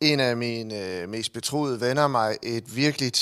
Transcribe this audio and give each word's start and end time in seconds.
en 0.00 0.20
af 0.20 0.36
mine 0.36 0.84
øh, 0.84 1.08
mest 1.08 1.32
betroede 1.32 1.80
venner 1.80 2.08
mig 2.08 2.36
et 2.42 2.76
virkelig 2.76 3.12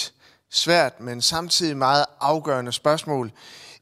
svært, 0.51 1.01
men 1.01 1.23
samtidig 1.23 1.77
meget 1.77 2.05
afgørende 2.21 2.73
spørgsmål 2.73 3.33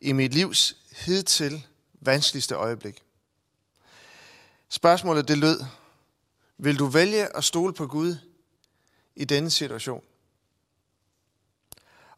i 0.00 0.12
mit 0.12 0.34
livs 0.34 0.76
hidtil 0.96 1.66
vanskeligste 2.00 2.54
øjeblik. 2.54 3.02
Spørgsmålet 4.68 5.28
det 5.28 5.38
lød, 5.38 5.64
vil 6.58 6.78
du 6.78 6.86
vælge 6.86 7.36
at 7.36 7.44
stole 7.44 7.72
på 7.72 7.86
Gud 7.86 8.16
i 9.16 9.24
denne 9.24 9.50
situation? 9.50 10.02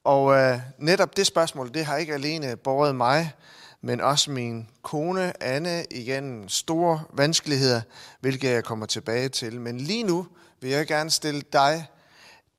Og 0.04 0.34
øh, 0.34 0.60
netop 0.78 1.16
det 1.16 1.26
spørgsmål, 1.26 1.74
det 1.74 1.84
har 1.84 1.96
ikke 1.96 2.14
alene 2.14 2.56
båret 2.56 2.94
mig, 2.94 3.32
men 3.80 4.00
også 4.00 4.30
min 4.30 4.68
kone 4.82 5.42
Anne 5.42 5.84
igennem 5.90 6.48
store 6.48 7.04
vanskeligheder, 7.12 7.80
hvilket 8.20 8.50
jeg 8.50 8.64
kommer 8.64 8.86
tilbage 8.86 9.28
til. 9.28 9.60
Men 9.60 9.80
lige 9.80 10.02
nu 10.02 10.26
vil 10.66 10.74
jeg 10.74 10.86
gerne 10.86 11.10
stille 11.10 11.42
dig 11.52 11.86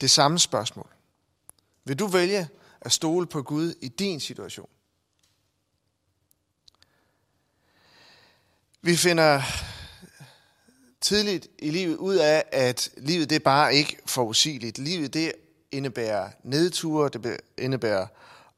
det 0.02 0.10
samme 0.10 0.40
spørgsmål. 0.40 0.88
Vil 1.86 2.00
du 2.00 2.08
vælge 2.08 2.50
at 2.82 2.92
stole 2.92 3.28
på 3.28 3.42
Gud 3.42 3.74
i 3.82 3.88
din 3.88 4.20
situation? 4.20 4.70
Vi 8.82 8.96
finder 8.96 9.42
tidligt 11.02 11.48
i 11.60 11.70
livet 11.70 11.96
ud 11.96 12.16
af, 12.16 12.44
at 12.52 12.90
livet 12.98 13.30
det 13.30 13.36
er 13.36 13.40
bare 13.40 13.76
ikke 13.76 13.98
forudsigeligt. 14.06 14.78
Livet 14.78 15.14
det 15.14 15.34
indebærer 15.72 16.30
nedture, 16.44 17.10
det 17.10 17.38
indebærer 17.58 18.08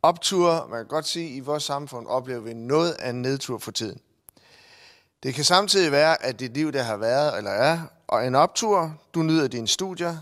opture. 0.02 0.68
Man 0.68 0.80
kan 0.80 0.88
godt 0.88 1.08
sige, 1.08 1.30
at 1.30 1.36
i 1.36 1.40
vores 1.40 1.64
samfund 1.64 2.08
oplever 2.08 2.42
vi 2.42 2.54
noget 2.54 2.92
af 2.92 3.10
en 3.10 3.22
nedtur 3.22 3.58
for 3.58 3.72
tiden. 3.72 4.00
Det 5.24 5.34
kan 5.36 5.44
samtidig 5.44 5.92
være, 5.92 6.24
at 6.24 6.40
det 6.40 6.52
liv, 6.52 6.72
der 6.72 6.84
har 6.84 6.98
været 6.98 7.38
eller 7.38 7.52
er, 7.52 7.88
og 8.10 8.28
en 8.28 8.36
optur, 8.36 9.02
du 9.14 9.24
nyder 9.24 9.48
dine 9.48 9.68
studier, 9.68 10.18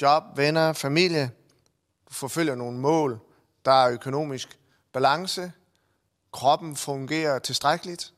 job, 0.00 0.22
venner, 0.36 0.72
familie, 0.72 1.30
du 2.08 2.14
forfølger 2.14 2.54
nogle 2.54 2.78
mål, 2.78 3.20
der 3.64 3.72
er 3.72 3.90
økonomisk 3.90 4.58
balance, 4.92 5.52
kroppen 6.32 6.76
fungerer 6.76 7.38
tilstrækkeligt. 7.38 8.14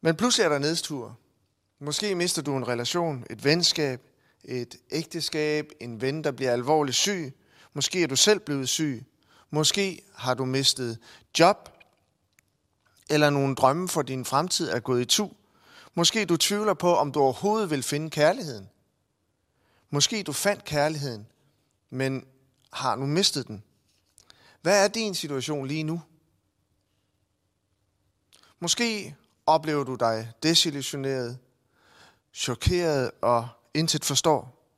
Men 0.00 0.16
pludselig 0.16 0.44
er 0.44 0.48
der 0.48 0.58
nedstur. 0.58 1.18
Måske 1.78 2.14
mister 2.14 2.42
du 2.42 2.56
en 2.56 2.68
relation, 2.68 3.26
et 3.30 3.44
venskab, 3.44 4.02
et 4.44 4.76
ægteskab, 4.90 5.70
en 5.80 6.00
ven, 6.00 6.24
der 6.24 6.30
bliver 6.30 6.52
alvorligt 6.52 6.96
syg. 6.96 7.34
Måske 7.72 8.02
er 8.02 8.06
du 8.06 8.16
selv 8.16 8.40
blevet 8.40 8.68
syg. 8.68 9.04
Måske 9.50 10.02
har 10.14 10.34
du 10.34 10.44
mistet 10.44 10.98
job, 11.38 11.68
eller 13.10 13.30
nogle 13.30 13.54
drømme 13.54 13.88
for 13.88 14.02
din 14.02 14.24
fremtid 14.24 14.70
er 14.70 14.80
gået 14.80 15.00
i 15.00 15.04
tu. 15.04 15.30
Måske 15.94 16.24
du 16.24 16.36
tvivler 16.36 16.74
på, 16.74 16.96
om 16.96 17.12
du 17.12 17.20
overhovedet 17.20 17.70
vil 17.70 17.82
finde 17.82 18.10
kærligheden. 18.10 18.70
Måske 19.90 20.22
du 20.22 20.32
fandt 20.32 20.64
kærligheden, 20.64 21.26
men 21.90 22.26
har 22.72 22.96
nu 22.96 23.06
mistet 23.06 23.48
den. 23.48 23.64
Hvad 24.62 24.84
er 24.84 24.88
din 24.88 25.14
situation 25.14 25.66
lige 25.66 25.82
nu? 25.82 26.02
Måske 28.60 29.16
oplever 29.46 29.84
du 29.84 29.94
dig 29.94 30.32
desillusioneret, 30.42 31.38
chokeret 32.32 33.10
og 33.22 33.48
intet 33.74 34.04
forstår. 34.04 34.68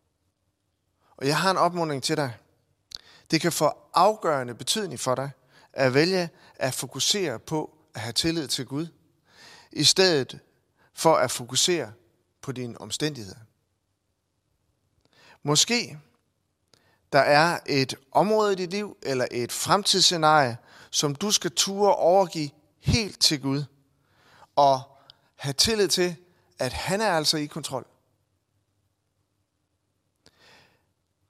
Og 1.17 1.27
jeg 1.27 1.39
har 1.39 1.51
en 1.51 1.57
opmuntring 1.57 2.03
til 2.03 2.17
dig. 2.17 2.37
Det 3.31 3.41
kan 3.41 3.53
få 3.53 3.73
afgørende 3.95 4.55
betydning 4.55 5.01
for 5.01 5.15
dig 5.15 5.31
at 5.73 5.95
vælge 5.95 6.29
at 6.55 6.75
fokusere 6.75 7.39
på 7.39 7.79
at 7.95 8.01
have 8.01 8.13
tillid 8.13 8.49
til 8.49 8.67
Gud, 8.67 8.87
i 9.73 9.85
stedet 9.85 10.39
for 10.97 11.15
at 11.15 11.31
fokusere 11.31 11.93
på 12.43 12.53
dine 12.53 12.81
omstændigheder. 12.81 13.39
Måske 15.43 15.99
der 17.13 17.19
er 17.19 17.59
et 17.67 17.95
område 18.13 18.53
i 18.53 18.57
dit 18.57 18.71
liv 18.71 18.97
eller 19.03 19.27
et 19.31 19.53
fremtidsscenarie, 19.53 20.57
som 20.91 21.15
du 21.15 21.31
skal 21.31 21.51
ture 21.51 21.95
overgive 21.95 22.51
helt 22.81 23.21
til 23.21 23.41
Gud 23.41 23.65
og 24.57 24.83
have 25.37 25.53
tillid 25.53 25.89
til, 25.89 26.17
at 26.59 26.73
han 26.73 27.01
er 27.01 27.11
altså 27.11 27.37
i 27.37 27.47
kontrol. 27.47 27.87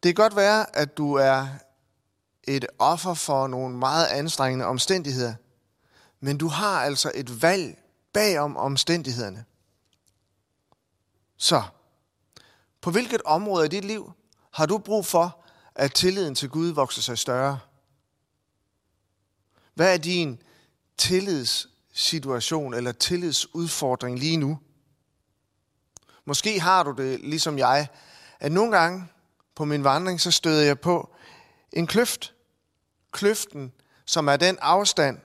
Det 0.02 0.16
kan 0.16 0.22
godt 0.22 0.36
være, 0.36 0.76
at 0.76 0.96
du 0.96 1.14
er 1.14 1.48
et 2.44 2.66
offer 2.78 3.14
for 3.14 3.46
nogle 3.46 3.76
meget 3.76 4.06
anstrengende 4.06 4.64
omstændigheder, 4.64 5.34
men 6.20 6.38
du 6.38 6.48
har 6.48 6.80
altså 6.80 7.12
et 7.14 7.42
valg 7.42 7.78
bagom 8.12 8.56
omstændighederne. 8.56 9.44
Så, 11.36 11.62
på 12.80 12.90
hvilket 12.90 13.22
område 13.22 13.66
i 13.66 13.68
dit 13.68 13.84
liv 13.84 14.12
har 14.52 14.66
du 14.66 14.78
brug 14.78 15.06
for, 15.06 15.44
at 15.74 15.92
tilliden 15.92 16.34
til 16.34 16.48
Gud 16.48 16.68
vokser 16.68 17.02
sig 17.02 17.18
større? 17.18 17.58
Hvad 19.74 19.92
er 19.94 19.98
din 19.98 20.42
tillidssituation 20.98 22.74
eller 22.74 22.92
tillidsudfordring 22.92 24.18
lige 24.18 24.36
nu? 24.36 24.58
Måske 26.24 26.60
har 26.60 26.82
du 26.82 26.92
det 26.92 27.20
ligesom 27.20 27.58
jeg, 27.58 27.88
at 28.40 28.52
nogle 28.52 28.78
gange 28.78 29.08
på 29.54 29.64
min 29.64 29.84
vandring, 29.84 30.20
så 30.20 30.30
støder 30.30 30.62
jeg 30.62 30.80
på 30.80 31.14
en 31.72 31.86
kløft. 31.86 32.34
Kløften, 33.12 33.72
som 34.04 34.28
er 34.28 34.36
den 34.36 34.58
afstand, 34.60 35.18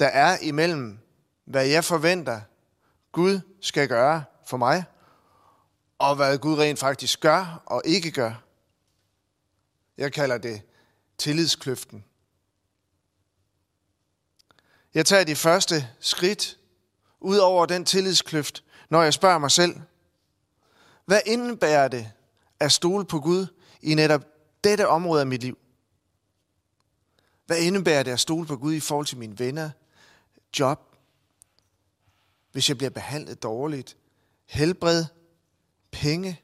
der 0.00 0.06
er 0.06 0.38
imellem, 0.42 0.98
hvad 1.44 1.66
jeg 1.66 1.84
forventer, 1.84 2.40
Gud 3.12 3.40
skal 3.60 3.88
gøre 3.88 4.24
for 4.46 4.56
mig, 4.56 4.84
og 5.98 6.16
hvad 6.16 6.38
Gud 6.38 6.58
rent 6.58 6.78
faktisk 6.78 7.20
gør 7.20 7.62
og 7.66 7.82
ikke 7.84 8.10
gør. 8.10 8.42
Jeg 9.96 10.12
kalder 10.12 10.38
det 10.38 10.62
tillidskløften. 11.18 12.04
Jeg 14.94 15.06
tager 15.06 15.24
de 15.24 15.36
første 15.36 15.88
skridt 16.00 16.58
ud 17.20 17.38
over 17.38 17.66
den 17.66 17.84
tillidskløft, 17.84 18.64
når 18.90 19.02
jeg 19.02 19.14
spørger 19.14 19.38
mig 19.38 19.50
selv, 19.50 19.80
hvad 21.04 21.20
indebærer 21.26 21.88
det 21.88 22.12
at 22.60 22.72
stole 22.72 23.04
på 23.04 23.20
Gud 23.20 23.46
i 23.82 23.94
netop 23.94 24.24
dette 24.64 24.88
område 24.88 25.20
af 25.20 25.26
mit 25.26 25.42
liv? 25.42 25.58
Hvad 27.46 27.58
indebærer 27.58 28.02
det 28.02 28.10
at 28.10 28.20
stole 28.20 28.46
på 28.46 28.56
Gud 28.56 28.74
i 28.74 28.80
forhold 28.80 29.06
til 29.06 29.18
mine 29.18 29.38
venner, 29.38 29.70
job, 30.58 30.96
hvis 32.52 32.68
jeg 32.68 32.76
bliver 32.76 32.90
behandlet 32.90 33.42
dårligt, 33.42 33.96
helbred, 34.46 35.04
penge, 36.02 36.40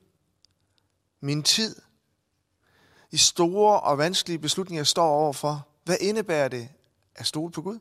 min 1.20 1.42
tid, 1.42 1.76
i 3.10 3.16
store 3.16 3.80
og 3.80 3.98
vanskelige 3.98 4.38
beslutninger, 4.38 4.78
jeg 4.80 4.86
står 4.86 5.08
overfor. 5.08 5.66
Hvad 5.84 5.96
indebærer 6.00 6.48
det 6.48 6.68
at 7.14 7.26
stole 7.26 7.52
på 7.52 7.62
Gud? 7.62 7.78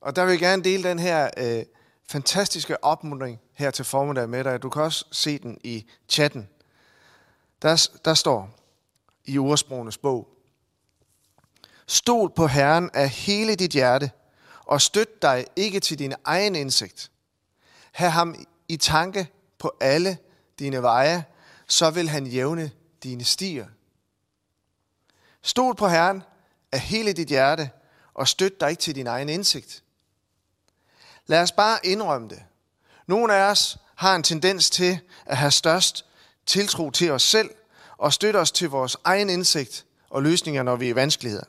Og 0.00 0.16
der 0.16 0.24
vil 0.24 0.30
jeg 0.30 0.40
gerne 0.40 0.64
dele 0.64 0.88
den 0.88 0.98
her 0.98 1.30
øh, 1.36 1.64
fantastiske 2.08 2.84
opmuntring 2.84 3.40
her 3.52 3.70
til 3.70 3.84
formiddag 3.84 4.28
med 4.28 4.44
dig. 4.44 4.62
Du 4.62 4.70
kan 4.70 4.82
også 4.82 5.04
se 5.12 5.38
den 5.38 5.58
i 5.64 5.86
chatten. 6.08 6.48
Der, 7.62 7.88
der 8.04 8.14
står 8.14 8.50
i 9.24 9.38
ordsprogenes 9.38 9.98
bog, 9.98 10.28
Stol 11.86 12.30
på 12.30 12.46
Herren 12.46 12.90
af 12.94 13.08
hele 13.08 13.54
dit 13.54 13.70
hjerte, 13.70 14.10
og 14.60 14.80
støt 14.80 15.22
dig 15.22 15.46
ikke 15.56 15.80
til 15.80 15.98
din 15.98 16.14
egen 16.24 16.54
indsigt. 16.54 17.10
Ha' 17.92 18.08
ham 18.08 18.34
i 18.68 18.76
tanke 18.76 19.28
på 19.58 19.76
alle 19.80 20.18
dine 20.58 20.82
veje, 20.82 21.24
så 21.66 21.90
vil 21.90 22.08
han 22.08 22.26
jævne 22.26 22.70
dine 23.02 23.24
stier. 23.24 23.66
Stol 25.42 25.74
på 25.74 25.88
Herren 25.88 26.22
af 26.72 26.80
hele 26.80 27.12
dit 27.12 27.28
hjerte, 27.28 27.70
og 28.14 28.28
støt 28.28 28.60
dig 28.60 28.70
ikke 28.70 28.80
til 28.80 28.94
din 28.94 29.06
egen 29.06 29.28
indsigt. 29.28 29.82
Lad 31.26 31.42
os 31.42 31.52
bare 31.52 31.86
indrømme 31.86 32.28
det. 32.28 32.42
Nogle 33.06 33.34
af 33.34 33.50
os 33.50 33.78
har 33.94 34.16
en 34.16 34.22
tendens 34.22 34.70
til 34.70 35.00
at 35.26 35.36
have 35.36 35.50
størst 35.50 36.04
tiltro 36.46 36.90
til 36.90 37.10
os 37.10 37.22
selv 37.22 37.50
og 37.96 38.12
støtte 38.12 38.36
os 38.36 38.52
til 38.52 38.70
vores 38.70 38.96
egen 39.04 39.30
indsigt 39.30 39.84
og 40.10 40.22
løsninger, 40.22 40.62
når 40.62 40.76
vi 40.76 40.86
er 40.86 40.90
i 40.90 40.94
vanskeligheder. 40.94 41.44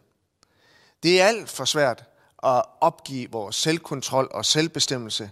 Det 1.04 1.22
er 1.22 1.28
alt 1.28 1.50
for 1.50 1.66
svært 1.66 2.04
at 2.44 2.64
opgive 2.82 3.32
vores 3.32 3.56
selvkontrol 3.56 4.28
og 4.32 4.46
selvbestemmelse. 4.46 5.32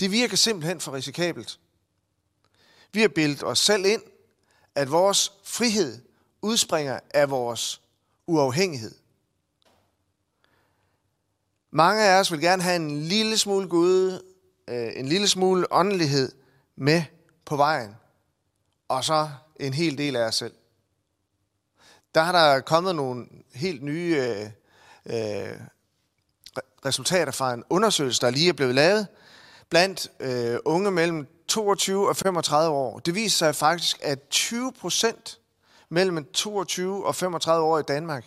Det 0.00 0.10
virker 0.10 0.36
simpelthen 0.36 0.80
for 0.80 0.92
risikabelt. 0.92 1.58
Vi 2.92 3.00
har 3.00 3.08
bildet 3.08 3.42
os 3.42 3.58
selv 3.58 3.84
ind, 3.84 4.02
at 4.74 4.90
vores 4.90 5.32
frihed 5.44 6.02
udspringer 6.42 7.00
af 7.10 7.30
vores 7.30 7.80
uafhængighed. 8.26 8.94
Mange 11.70 12.02
af 12.02 12.20
os 12.20 12.32
vil 12.32 12.40
gerne 12.40 12.62
have 12.62 12.76
en 12.76 13.00
lille 13.00 13.38
smule 13.38 13.68
Gud, 13.68 14.22
øh, 14.68 14.92
en 14.96 15.08
lille 15.08 15.28
smule 15.28 15.72
åndelighed 15.72 16.32
med 16.76 17.02
på 17.44 17.56
vejen, 17.56 17.96
og 18.88 19.04
så 19.04 19.30
en 19.60 19.74
hel 19.74 19.98
del 19.98 20.16
af 20.16 20.22
os 20.22 20.34
selv. 20.34 20.54
Der 22.14 22.22
har 22.22 22.32
der 22.32 22.60
kommet 22.60 22.94
nogle 22.94 23.26
helt 23.54 23.82
nye 23.82 24.16
øh, 24.16 24.50
øh, 25.06 25.60
resultater 26.84 27.32
fra 27.32 27.54
en 27.54 27.64
undersøgelse, 27.70 28.20
der 28.20 28.30
lige 28.30 28.48
er 28.48 28.52
blevet 28.52 28.74
lavet 28.74 29.06
blandt 29.68 30.10
øh, 30.20 30.58
unge 30.64 30.90
mellem 30.90 31.26
22 31.50 32.08
og 32.08 32.16
35 32.16 32.70
år. 32.74 32.98
Det 32.98 33.14
viser 33.14 33.38
sig 33.38 33.54
faktisk, 33.54 33.98
at 34.02 34.28
20 34.28 34.72
procent 34.72 35.38
mellem 35.88 36.24
22 36.32 37.06
og 37.06 37.14
35 37.14 37.64
år 37.64 37.78
i 37.78 37.82
Danmark, 37.82 38.24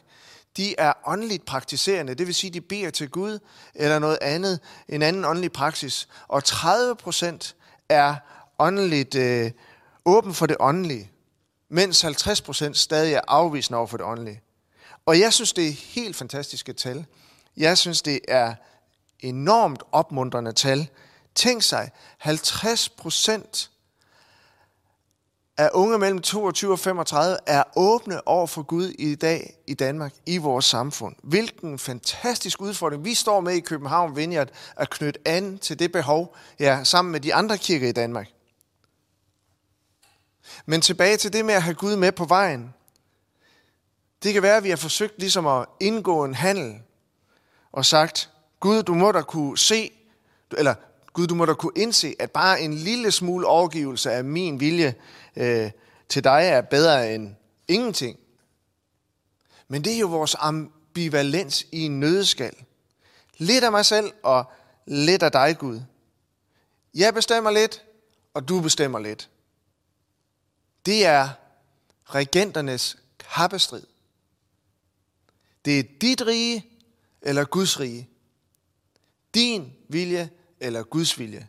de 0.57 0.75
er 0.77 0.93
åndeligt 1.05 1.45
praktiserende. 1.45 2.15
Det 2.15 2.27
vil 2.27 2.35
sige, 2.35 2.51
de 2.53 2.61
beder 2.61 2.89
til 2.89 3.09
Gud 3.09 3.39
eller 3.75 3.99
noget 3.99 4.17
andet, 4.21 4.59
en 4.89 5.01
anden 5.01 5.25
åndelig 5.25 5.51
praksis. 5.51 6.07
Og 6.27 6.43
30 6.43 6.95
procent 6.95 7.55
er 7.89 8.15
åndeligt 8.59 9.15
øh, 9.15 9.51
åben 10.05 10.33
for 10.33 10.45
det 10.45 10.57
åndelige, 10.59 11.11
mens 11.69 12.01
50 12.01 12.41
procent 12.41 12.77
stadig 12.77 13.13
er 13.13 13.21
afvisende 13.27 13.77
over 13.77 13.87
for 13.87 13.97
det 13.97 14.05
åndelige. 14.05 14.41
Og 15.05 15.19
jeg 15.19 15.33
synes, 15.33 15.53
det 15.53 15.67
er 15.67 15.71
helt 15.71 16.15
fantastiske 16.15 16.73
tal. 16.73 17.05
Jeg 17.57 17.77
synes, 17.77 18.01
det 18.01 18.19
er 18.27 18.53
enormt 19.19 19.83
opmuntrende 19.91 20.51
tal. 20.51 20.89
Tænk 21.35 21.63
sig, 21.63 21.91
50 22.17 22.89
procent 22.89 23.69
af 25.57 25.69
unge 25.73 25.97
mellem 25.97 26.21
22 26.21 26.71
og 26.71 26.79
35 26.79 27.37
er 27.45 27.63
åbne 27.75 28.27
over 28.27 28.47
for 28.47 28.61
Gud 28.61 28.87
i 28.87 29.15
dag 29.15 29.53
i 29.67 29.73
Danmark, 29.73 30.13
i 30.25 30.37
vores 30.37 30.65
samfund. 30.65 31.15
Hvilken 31.23 31.79
fantastisk 31.79 32.61
udfordring 32.61 33.05
vi 33.05 33.13
står 33.13 33.39
med 33.39 33.53
i 33.53 33.59
København 33.59 34.15
Vineyard 34.15 34.49
at 34.75 34.89
knytte 34.89 35.19
an 35.25 35.57
til 35.57 35.79
det 35.79 35.91
behov, 35.91 36.35
ja, 36.59 36.83
sammen 36.83 37.11
med 37.11 37.19
de 37.19 37.33
andre 37.33 37.57
kirker 37.57 37.87
i 37.87 37.91
Danmark. 37.91 38.27
Men 40.65 40.81
tilbage 40.81 41.17
til 41.17 41.33
det 41.33 41.45
med 41.45 41.53
at 41.53 41.63
have 41.63 41.75
Gud 41.75 41.95
med 41.95 42.11
på 42.11 42.25
vejen. 42.25 42.73
Det 44.23 44.33
kan 44.33 44.43
være, 44.43 44.57
at 44.57 44.63
vi 44.63 44.69
har 44.69 44.77
forsøgt 44.77 45.19
ligesom 45.19 45.47
at 45.47 45.65
indgå 45.79 46.25
en 46.25 46.33
handel 46.33 46.81
og 47.71 47.85
sagt, 47.85 48.29
Gud, 48.59 48.83
du 48.83 48.93
må 48.93 49.11
da 49.11 49.21
kunne 49.21 49.57
se, 49.57 49.91
eller 50.57 50.75
Gud, 51.13 51.27
du 51.27 51.35
må 51.35 51.45
da 51.45 51.53
kunne 51.53 51.71
indse, 51.75 52.15
at 52.19 52.31
bare 52.31 52.61
en 52.61 52.73
lille 52.73 53.11
smule 53.11 53.47
overgivelse 53.47 54.11
af 54.11 54.23
min 54.23 54.59
vilje 54.59 54.95
øh, 55.35 55.71
til 56.09 56.23
dig 56.23 56.41
er 56.43 56.61
bedre 56.61 57.15
end 57.15 57.35
ingenting. 57.67 58.19
Men 59.67 59.83
det 59.83 59.93
er 59.93 59.97
jo 59.99 60.07
vores 60.07 60.35
ambivalens 60.39 61.65
i 61.71 61.81
en 61.81 61.99
nødskal. 61.99 62.55
Lidt 63.37 63.63
af 63.63 63.71
mig 63.71 63.85
selv 63.85 64.11
og 64.23 64.51
lidt 64.85 65.23
af 65.23 65.31
dig, 65.31 65.57
Gud. 65.57 65.81
Jeg 66.93 67.13
bestemmer 67.13 67.51
lidt, 67.51 67.83
og 68.33 68.47
du 68.47 68.61
bestemmer 68.61 68.99
lidt. 68.99 69.29
Det 70.85 71.05
er 71.05 71.29
regenternes 72.05 72.97
kappestrid. 73.19 73.83
Det 75.65 75.79
er 75.79 75.83
dit 76.01 76.21
rige 76.21 76.65
eller 77.21 77.45
Guds 77.45 77.79
rige. 77.79 78.09
Din 79.33 79.73
vilje 79.89 80.29
eller 80.63 80.83
Guds 80.83 81.19
vilje. 81.19 81.47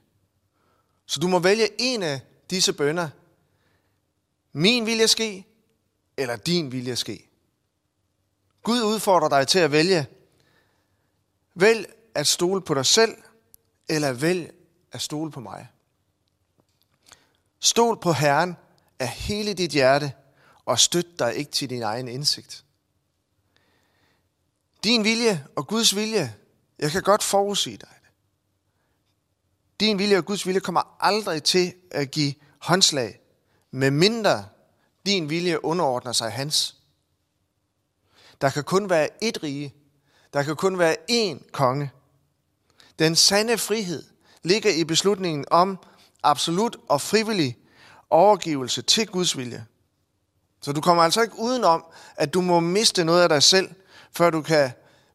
Så 1.07 1.21
du 1.21 1.29
må 1.29 1.39
vælge 1.39 1.69
en 1.79 2.03
af 2.03 2.21
disse 2.51 2.73
bønder. 2.73 3.09
Min 4.53 4.87
vilje 4.87 5.09
ske, 5.09 5.47
eller 6.17 6.37
din 6.37 6.73
vilje 6.73 6.97
ske. 6.97 7.29
Gud 8.63 8.83
udfordrer 8.83 9.29
dig 9.29 9.49
til 9.49 9.59
at 9.59 9.73
vælge. 9.73 10.07
Vælg 11.55 11.95
at 12.15 12.27
stole 12.27 12.61
på 12.61 12.75
dig 12.75 12.87
selv, 12.87 13.17
eller 13.89 14.13
vælg 14.13 14.55
at 14.93 15.01
stole 15.01 15.31
på 15.31 15.41
mig. 15.41 15.69
Stol 17.61 18.01
på 18.01 18.13
Herren 18.13 18.57
af 18.99 19.09
hele 19.09 19.55
dit 19.55 19.71
hjerte, 19.71 20.13
og 20.65 20.79
støt 20.79 21.19
dig 21.19 21.35
ikke 21.35 21.51
til 21.51 21.71
din 21.71 21.83
egen 21.83 22.09
indsigt. 22.09 22.65
Din 24.85 25.05
vilje 25.05 25.47
og 25.57 25.67
Guds 25.67 25.97
vilje, 25.97 26.35
jeg 26.79 26.91
kan 26.91 27.03
godt 27.03 27.23
forudsige 27.23 27.77
dig. 27.77 27.94
Din 29.81 29.99
vilje 29.99 30.19
og 30.19 30.25
Guds 30.25 30.47
vilje 30.47 30.61
kommer 30.61 30.97
aldrig 31.01 31.43
til 31.43 31.75
at 31.91 32.11
give 32.11 32.35
håndslag, 32.59 33.21
med 33.71 33.91
mindre 33.91 34.45
din 35.07 35.31
vilje 35.31 35.65
underordner 35.65 36.13
sig 36.13 36.33
hans. 36.33 36.77
Der 38.41 38.51
kan 38.51 38.65
kun 38.65 38.91
være 38.91 39.09
ét 39.25 39.43
rige. 39.43 39.75
Der 40.33 40.43
kan 40.43 40.57
kun 40.57 40.79
være 40.79 40.97
én 41.11 41.51
konge. 41.51 41.91
Den 42.99 43.17
sande 43.17 43.59
frihed 43.59 44.03
ligger 44.43 44.71
i 44.71 44.85
beslutningen 44.85 45.45
om 45.51 45.79
absolut 46.23 46.77
og 46.89 47.01
frivillig 47.01 47.59
overgivelse 48.11 48.83
til 48.83 49.07
Guds 49.07 49.37
vilje. 49.37 49.67
Så 50.61 50.73
du 50.73 50.81
kommer 50.81 51.03
altså 51.03 51.23
ikke 51.23 51.39
udenom, 51.39 51.85
at 52.17 52.35
du 52.35 52.41
må 52.41 52.61
miste 52.61 53.05
noget 53.05 53.23
af 53.23 53.29
dig 53.29 53.43
selv, 53.43 53.71
før 54.13 54.31
du 54.31 54.43
kan 54.43 54.71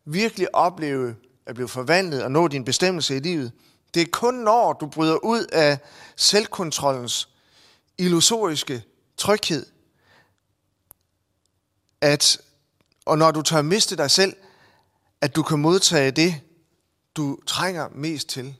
virkelig 0.06 0.56
opleve 0.56 1.16
at 1.46 1.56
blive 1.56 1.68
forvandlet 1.68 2.24
og 2.24 2.32
nå 2.32 2.48
din 2.48 2.66
bestemmelse 2.66 3.16
i 3.16 3.20
livet. 3.20 3.52
Det 3.94 4.02
er 4.02 4.06
kun 4.12 4.34
når 4.34 4.74
du 4.74 4.88
bryder 4.88 5.18
ud 5.18 5.46
af 5.46 5.78
selvkontrollens 6.16 7.30
illusoriske 7.98 8.84
tryghed, 9.18 9.66
at, 12.02 12.42
og 13.06 13.18
når 13.18 13.32
du 13.32 13.42
tør 13.42 13.62
miste 13.62 13.98
dig 13.98 14.12
selv, 14.12 14.36
at 15.22 15.36
du 15.36 15.44
kan 15.44 15.60
modtage 15.60 16.12
det, 16.12 16.42
du 17.16 17.38
trænger 17.46 17.90
mest 17.90 18.28
til. 18.28 18.56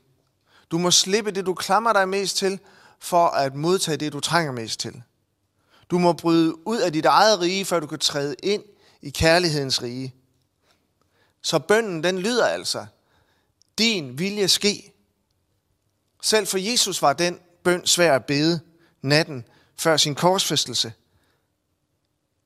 Du 0.70 0.78
må 0.78 0.90
slippe 0.90 1.30
det, 1.30 1.46
du 1.46 1.54
klamrer 1.54 1.92
dig 1.92 2.08
mest 2.08 2.36
til, 2.36 2.60
for 2.98 3.26
at 3.26 3.54
modtage 3.54 3.96
det, 3.96 4.12
du 4.12 4.20
trænger 4.20 4.52
mest 4.52 4.80
til. 4.80 5.02
Du 5.90 5.98
må 5.98 6.12
bryde 6.12 6.66
ud 6.66 6.78
af 6.78 6.92
dit 6.92 7.04
eget 7.04 7.40
rige, 7.40 7.64
før 7.64 7.80
du 7.80 7.86
kan 7.86 7.98
træde 7.98 8.36
ind 8.42 8.62
i 9.02 9.10
kærlighedens 9.10 9.82
rige. 9.82 10.14
Så 11.42 11.58
bønden, 11.58 12.04
den 12.04 12.18
lyder 12.18 12.46
altså, 12.46 12.86
din 13.78 14.18
vilje 14.18 14.48
ske, 14.48 14.92
selv 16.22 16.46
for 16.46 16.58
Jesus 16.58 17.02
var 17.02 17.12
den 17.12 17.40
bøn 17.62 17.86
svær 17.86 18.14
at 18.14 18.24
bede 18.24 18.60
natten 19.02 19.44
før 19.76 19.96
sin 19.96 20.14
korsfæstelse. 20.14 20.92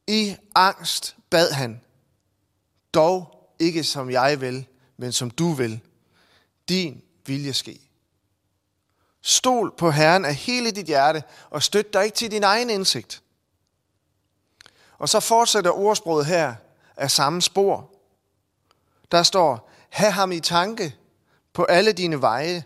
I 0.06 0.37
angst 0.54 1.16
bad 1.30 1.52
han, 1.52 1.80
dog 2.94 3.48
ikke 3.58 3.84
som 3.84 4.10
jeg 4.10 4.40
vil, 4.40 4.66
men 4.96 5.12
som 5.12 5.30
du 5.30 5.52
vil. 5.52 5.80
Din 6.68 7.02
vilje 7.26 7.52
ske. 7.52 7.80
Stol 9.22 9.75
på 9.76 9.90
Herren 9.90 10.25
af 10.25 10.34
hele 10.34 10.70
dit 10.70 10.87
hjerte, 10.87 11.22
og 11.50 11.62
støt 11.62 11.92
dig 11.92 12.04
ikke 12.04 12.16
til 12.16 12.30
din 12.30 12.42
egen 12.42 12.70
indsigt. 12.70 13.22
Og 14.98 15.08
så 15.08 15.20
fortsætter 15.20 15.70
ordsproget 15.70 16.26
her 16.26 16.54
af 16.96 17.10
samme 17.10 17.42
spor. 17.42 17.90
Der 19.10 19.22
står, 19.22 19.70
have 19.90 20.12
ham 20.12 20.32
i 20.32 20.40
tanke 20.40 20.96
på 21.52 21.64
alle 21.64 21.92
dine 21.92 22.20
veje, 22.20 22.64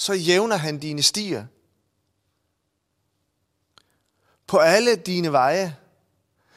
så 0.00 0.12
jævner 0.12 0.56
han 0.56 0.78
dine 0.78 1.02
stier. 1.02 1.46
På 4.46 4.58
alle 4.58 4.96
dine 4.96 5.32
veje, 5.32 5.76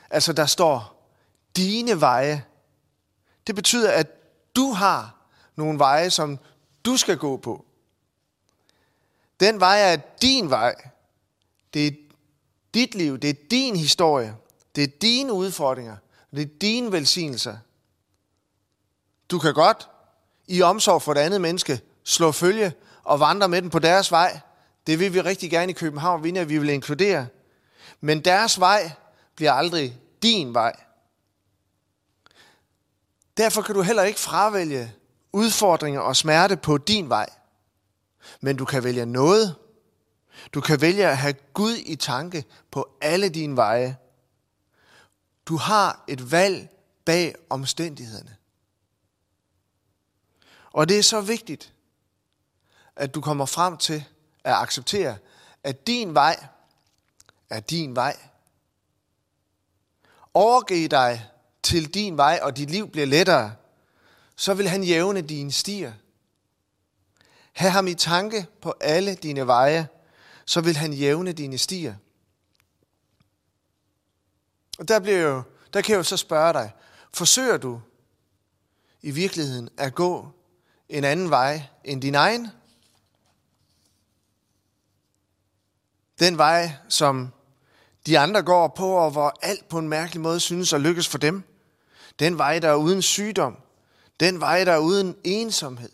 altså 0.09 0.33
der 0.33 0.45
står 0.45 1.07
dine 1.55 2.01
veje, 2.01 2.45
det 3.47 3.55
betyder, 3.55 3.91
at 3.91 4.07
du 4.55 4.71
har 4.71 5.15
nogle 5.55 5.79
veje, 5.79 6.09
som 6.09 6.39
du 6.85 6.97
skal 6.97 7.17
gå 7.17 7.37
på. 7.37 7.65
Den 9.39 9.59
vej 9.59 9.93
er 9.93 9.97
din 10.21 10.49
vej. 10.49 10.75
Det 11.73 11.87
er 11.87 11.91
dit 12.73 12.95
liv, 12.95 13.17
det 13.17 13.29
er 13.29 13.47
din 13.51 13.75
historie, 13.75 14.35
det 14.75 14.83
er 14.83 14.97
dine 15.01 15.33
udfordringer, 15.33 15.97
det 16.31 16.41
er 16.41 16.59
dine 16.61 16.91
velsignelser. 16.91 17.57
Du 19.29 19.39
kan 19.39 19.53
godt 19.53 19.89
i 20.47 20.61
omsorg 20.61 21.01
for 21.01 21.11
et 21.11 21.17
andet 21.17 21.41
menneske 21.41 21.81
slå 22.03 22.31
følge 22.31 22.73
og 23.03 23.19
vandre 23.19 23.49
med 23.49 23.61
den 23.61 23.69
på 23.69 23.79
deres 23.79 24.11
vej. 24.11 24.39
Det 24.87 24.99
vil 24.99 25.13
vi 25.13 25.21
rigtig 25.21 25.51
gerne 25.51 25.71
i 25.71 25.73
København 25.73 26.23
vinde, 26.23 26.41
at 26.41 26.49
vi 26.49 26.57
vil 26.57 26.69
inkludere. 26.69 27.27
Men 28.01 28.25
deres 28.25 28.59
vej 28.59 28.91
bliver 29.35 29.53
aldrig 29.53 29.99
din 30.23 30.53
vej. 30.53 30.83
Derfor 33.37 33.61
kan 33.61 33.75
du 33.75 33.81
heller 33.81 34.03
ikke 34.03 34.19
fravælge 34.19 34.93
udfordringer 35.33 36.01
og 36.01 36.15
smerte 36.15 36.57
på 36.57 36.77
din 36.77 37.09
vej. 37.09 37.29
Men 38.41 38.57
du 38.57 38.65
kan 38.65 38.83
vælge 38.83 39.05
noget. 39.05 39.55
Du 40.53 40.61
kan 40.61 40.81
vælge 40.81 41.07
at 41.07 41.17
have 41.17 41.33
Gud 41.33 41.75
i 41.85 41.95
tanke 41.95 42.45
på 42.71 42.97
alle 43.01 43.29
dine 43.29 43.55
veje. 43.55 43.97
Du 45.45 45.57
har 45.57 46.03
et 46.07 46.31
valg 46.31 46.69
bag 47.05 47.35
omstændighederne. 47.49 48.35
Og 50.71 50.89
det 50.89 50.97
er 50.97 51.03
så 51.03 51.21
vigtigt, 51.21 51.72
at 52.95 53.15
du 53.15 53.21
kommer 53.21 53.45
frem 53.45 53.77
til 53.77 54.05
at 54.43 54.53
acceptere, 54.53 55.17
at 55.63 55.87
din 55.87 56.13
vej 56.13 56.47
er 57.49 57.59
din 57.59 57.95
vej. 57.95 58.17
Overgiv 60.33 60.89
dig 60.89 61.29
til 61.63 61.93
din 61.93 62.17
vej, 62.17 62.39
og 62.41 62.57
dit 62.57 62.69
liv 62.69 62.89
bliver 62.89 63.07
lettere, 63.07 63.55
så 64.35 64.53
vil 64.53 64.67
han 64.67 64.83
jævne 64.83 65.21
dine 65.21 65.51
stier. 65.51 65.93
Ha' 67.53 67.69
ham 67.69 67.87
i 67.87 67.93
tanke 67.93 68.47
på 68.61 68.73
alle 68.81 69.15
dine 69.15 69.47
veje, 69.47 69.87
så 70.45 70.61
vil 70.61 70.75
han 70.75 70.93
jævne 70.93 71.31
dine 71.33 71.57
stier. 71.57 71.95
Og 74.79 74.87
der, 74.87 74.99
bliver 74.99 75.19
jo, 75.19 75.43
der 75.73 75.81
kan 75.81 75.91
jeg 75.91 75.97
jo 75.97 76.03
så 76.03 76.17
spørge 76.17 76.53
dig, 76.53 76.71
forsøger 77.13 77.57
du 77.57 77.81
i 79.01 79.11
virkeligheden 79.11 79.69
at 79.77 79.95
gå 79.95 80.27
en 80.89 81.03
anden 81.03 81.29
vej 81.29 81.63
end 81.83 82.01
din 82.01 82.15
egen? 82.15 82.47
Den 86.19 86.37
vej, 86.37 86.71
som 86.89 87.33
de 88.07 88.19
andre 88.19 88.41
går 88.41 88.67
på, 88.67 88.91
og 88.91 89.11
hvor 89.11 89.33
alt 89.41 89.69
på 89.69 89.79
en 89.79 89.89
mærkelig 89.89 90.21
måde 90.21 90.39
synes 90.39 90.73
at 90.73 90.81
lykkes 90.81 91.07
for 91.07 91.17
dem. 91.17 91.43
Den 92.19 92.37
vej, 92.37 92.59
der 92.59 92.69
er 92.69 92.75
uden 92.75 93.01
sygdom. 93.01 93.57
Den 94.19 94.39
vej, 94.39 94.63
der 94.63 94.71
er 94.71 94.77
uden 94.77 95.15
ensomhed. 95.23 95.89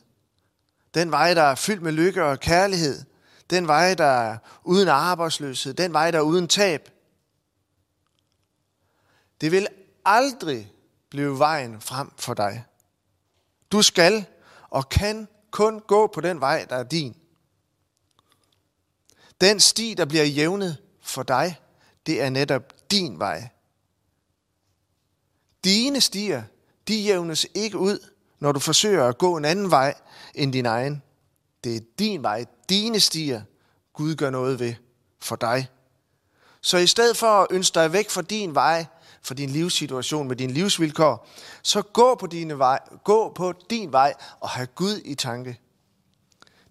Den 0.93 1.11
vej, 1.11 1.33
der 1.33 1.41
er 1.41 1.55
fyldt 1.55 1.81
med 1.81 1.91
lykke 1.91 2.23
og 2.23 2.39
kærlighed. 2.39 3.03
Den 3.49 3.67
vej, 3.67 3.93
der 3.93 4.05
er 4.05 4.37
uden 4.63 4.87
arbejdsløshed. 4.87 5.73
Den 5.73 5.93
vej, 5.93 6.11
der 6.11 6.17
er 6.17 6.23
uden 6.23 6.47
tab. 6.47 6.89
Det 9.41 9.51
vil 9.51 9.67
aldrig 10.05 10.71
blive 11.09 11.39
vejen 11.39 11.81
frem 11.81 12.11
for 12.17 12.33
dig. 12.33 12.65
Du 13.71 13.81
skal 13.81 14.25
og 14.69 14.89
kan 14.89 15.27
kun 15.51 15.79
gå 15.79 16.07
på 16.07 16.21
den 16.21 16.39
vej, 16.41 16.65
der 16.69 16.75
er 16.75 16.83
din. 16.83 17.15
Den 19.41 19.59
sti, 19.59 19.93
der 19.93 20.05
bliver 20.05 20.23
jævnet 20.23 20.77
for 21.01 21.23
dig, 21.23 21.59
det 22.05 22.21
er 22.21 22.29
netop 22.29 22.91
din 22.91 23.19
vej. 23.19 23.49
Dine 25.63 26.01
stier, 26.01 26.43
de 26.87 27.01
jævnes 27.01 27.47
ikke 27.53 27.77
ud, 27.77 27.99
når 28.39 28.51
du 28.51 28.59
forsøger 28.59 29.07
at 29.07 29.17
gå 29.17 29.37
en 29.37 29.45
anden 29.45 29.71
vej 29.71 29.93
end 30.35 30.53
din 30.53 30.65
egen. 30.65 31.03
Det 31.63 31.75
er 31.75 31.79
din 31.99 32.23
vej, 32.23 32.45
dine 32.69 32.99
stier, 32.99 33.41
Gud 33.93 34.15
gør 34.15 34.29
noget 34.29 34.59
ved 34.59 34.73
for 35.19 35.35
dig. 35.35 35.67
Så 36.61 36.77
i 36.77 36.87
stedet 36.87 37.17
for 37.17 37.27
at 37.27 37.47
ønske 37.51 37.75
dig 37.75 37.93
væk 37.93 38.09
fra 38.09 38.21
din 38.21 38.55
vej, 38.55 38.85
for 39.21 39.33
din 39.33 39.49
livssituation 39.49 40.27
med 40.27 40.35
dine 40.35 40.53
livsvilkår, 40.53 41.27
så 41.63 41.81
gå 41.81 42.15
på, 42.15 42.27
dine 42.27 42.57
vej, 42.57 42.79
gå 43.03 43.33
på 43.33 43.53
din 43.69 43.91
vej 43.91 44.13
og 44.39 44.49
have 44.49 44.67
Gud 44.67 45.01
i 45.05 45.15
tanke. 45.15 45.59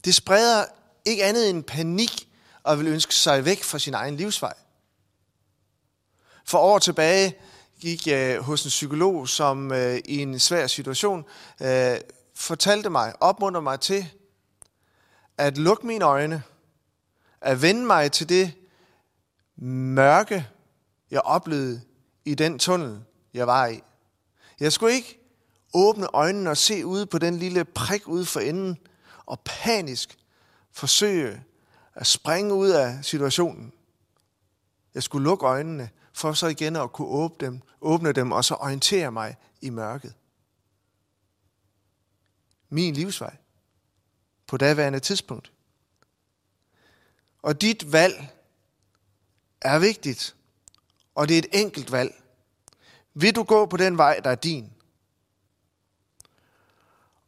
Det 0.04 0.14
spreder 0.14 0.64
ikke 1.04 1.25
andet 1.25 1.50
end 1.50 1.64
panik 1.64 2.27
og 2.68 2.78
vil 2.78 2.87
ønske 2.87 3.14
sig 3.14 3.44
væk 3.44 3.62
fra 3.62 3.78
sin 3.78 3.94
egen 3.94 4.16
livsvej. 4.16 4.54
For 6.44 6.58
år 6.58 6.78
tilbage 6.78 7.38
gik 7.80 8.06
jeg 8.06 8.40
hos 8.40 8.64
en 8.64 8.68
psykolog, 8.68 9.28
som 9.28 9.72
øh, 9.72 9.98
i 10.04 10.18
en 10.18 10.38
svær 10.38 10.66
situation 10.66 11.25
øh, 11.62 11.96
fortalte 12.34 12.90
mig, 12.90 13.14
opmuntrede 13.20 13.62
mig 13.62 13.80
til 13.80 14.10
at 15.38 15.58
lukke 15.58 15.87
mine 15.87 16.04
øjne, 16.04 16.42
at 17.40 17.62
vende 17.62 17.87
mig 17.87 18.12
til 18.12 18.28
det 18.28 18.52
mørke, 19.56 20.46
jeg 21.10 21.20
oplevede 21.20 21.80
i 22.25 22.34
den 22.34 22.58
tunnel, 22.58 23.00
jeg 23.34 23.46
var 23.46 23.66
i. 23.66 23.80
Jeg 24.60 24.72
skulle 24.72 24.94
ikke 24.94 25.20
åbne 25.75 26.06
øjnene 26.12 26.50
og 26.50 26.56
se 26.56 26.87
ud 26.87 27.06
på 27.06 27.18
den 27.18 27.38
lille 27.38 27.64
prik 27.64 28.08
ude 28.08 28.26
for 28.26 28.40
enden 28.40 28.78
og 29.26 29.40
panisk 29.44 30.18
forsøge 30.72 31.44
at 31.99 32.07
springe 32.07 32.55
ud 32.55 32.69
af 32.69 33.05
situationen. 33.05 33.73
Jeg 34.95 35.02
skulle 35.02 35.25
lukke 35.25 35.47
øjnene 35.47 35.90
for 36.12 36.33
så 36.33 36.47
igen 36.47 36.76
at 36.76 36.93
kunne 36.93 37.09
åbne 37.09 37.47
dem, 37.47 37.61
åbne 37.81 38.12
dem 38.12 38.33
og 38.33 38.45
så 38.45 38.55
orientere 38.55 39.12
mig 39.12 39.37
i 39.61 39.71
mørket. 39.71 40.14
Min 42.69 42.95
livsvej 42.95 43.37
på 44.47 44.57
daværende 44.57 45.00
tidspunkt. 45.00 45.52
Og 47.43 47.61
dit 47.61 47.93
valg 47.93 48.28
er 49.61 49.78
vigtigt, 49.78 50.37
og 51.14 51.28
det 51.28 51.35
er 51.35 51.38
et 51.38 51.61
enkelt 51.61 51.93
valg. 51.93 52.23
Vil 53.14 53.35
du 53.35 53.43
gå 53.43 53.67
på 53.67 53.76
den 53.76 53.99
vej, 53.99 54.21
der 54.25 54.31
er 54.31 54.35
din? 54.35 54.73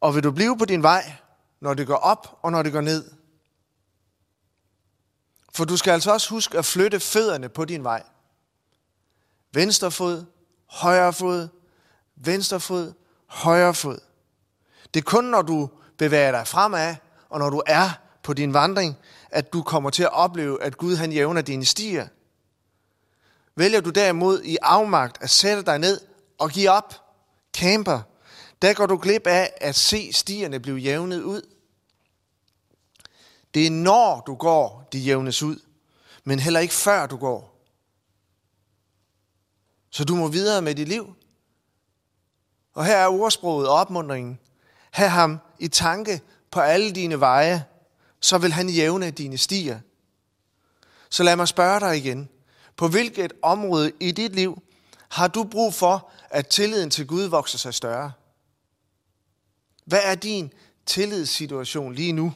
Og 0.00 0.14
vil 0.14 0.24
du 0.24 0.30
blive 0.30 0.58
på 0.58 0.64
din 0.64 0.82
vej, 0.82 1.12
når 1.60 1.74
det 1.74 1.86
går 1.86 1.96
op 1.96 2.38
og 2.42 2.52
når 2.52 2.62
det 2.62 2.72
går 2.72 2.80
ned? 2.80 3.19
For 5.54 5.64
du 5.64 5.76
skal 5.76 5.90
altså 5.90 6.12
også 6.12 6.30
huske 6.30 6.58
at 6.58 6.64
flytte 6.64 7.00
fødderne 7.00 7.48
på 7.48 7.64
din 7.64 7.84
vej. 7.84 8.02
Venstre 9.52 9.90
fod, 9.90 10.24
højre 10.66 11.12
fod, 11.12 11.48
venstre 12.16 12.60
fod, 12.60 12.92
højre 13.26 13.74
fod. 13.74 13.98
Det 14.94 15.00
er 15.00 15.04
kun, 15.04 15.24
når 15.24 15.42
du 15.42 15.70
bevæger 15.98 16.30
dig 16.30 16.46
fremad, 16.46 16.96
og 17.28 17.38
når 17.38 17.50
du 17.50 17.62
er 17.66 17.90
på 18.22 18.34
din 18.34 18.54
vandring, 18.54 18.96
at 19.30 19.52
du 19.52 19.62
kommer 19.62 19.90
til 19.90 20.02
at 20.02 20.12
opleve, 20.12 20.62
at 20.62 20.76
Gud 20.76 20.96
han 20.96 21.12
jævner 21.12 21.42
dine 21.42 21.64
stier. 21.64 22.08
Vælger 23.56 23.80
du 23.80 23.90
derimod 23.90 24.42
i 24.42 24.56
afmagt 24.62 25.22
at 25.22 25.30
sætte 25.30 25.62
dig 25.62 25.78
ned 25.78 26.00
og 26.38 26.50
give 26.50 26.70
op, 26.70 26.94
camper, 27.56 28.00
der 28.62 28.74
går 28.74 28.86
du 28.86 28.96
glip 28.96 29.26
af 29.26 29.52
at 29.56 29.74
se 29.74 30.12
stierne 30.12 30.60
blive 30.60 30.76
jævnet 30.76 31.22
ud. 31.22 31.42
Det 33.54 33.66
er 33.66 33.70
når 33.70 34.22
du 34.26 34.34
går, 34.34 34.88
de 34.92 34.98
jævnes 34.98 35.42
ud, 35.42 35.56
men 36.24 36.38
heller 36.38 36.60
ikke 36.60 36.74
før 36.74 37.06
du 37.06 37.16
går. 37.16 37.50
Så 39.90 40.04
du 40.04 40.14
må 40.14 40.28
videre 40.28 40.62
med 40.62 40.74
dit 40.74 40.88
liv. 40.88 41.14
Og 42.74 42.84
her 42.84 42.96
er 42.96 43.08
ordsproget 43.08 43.68
og 43.68 43.74
opmundringen. 43.74 44.38
Ha' 44.90 45.06
ham 45.06 45.38
i 45.58 45.68
tanke 45.68 46.20
på 46.50 46.60
alle 46.60 46.92
dine 46.92 47.20
veje, 47.20 47.64
så 48.20 48.38
vil 48.38 48.52
han 48.52 48.68
jævne 48.68 49.10
dine 49.10 49.38
stier. 49.38 49.80
Så 51.10 51.22
lad 51.22 51.36
mig 51.36 51.48
spørge 51.48 51.80
dig 51.80 51.96
igen. 51.96 52.28
På 52.76 52.88
hvilket 52.88 53.32
område 53.42 53.92
i 54.00 54.12
dit 54.12 54.32
liv 54.32 54.62
har 55.08 55.28
du 55.28 55.44
brug 55.44 55.74
for, 55.74 56.10
at 56.30 56.46
tilliden 56.46 56.90
til 56.90 57.06
Gud 57.06 57.22
vokser 57.22 57.58
sig 57.58 57.74
større? 57.74 58.12
Hvad 59.84 60.00
er 60.04 60.14
din 60.14 60.52
tillidssituation 60.86 61.94
lige 61.94 62.12
nu? 62.12 62.32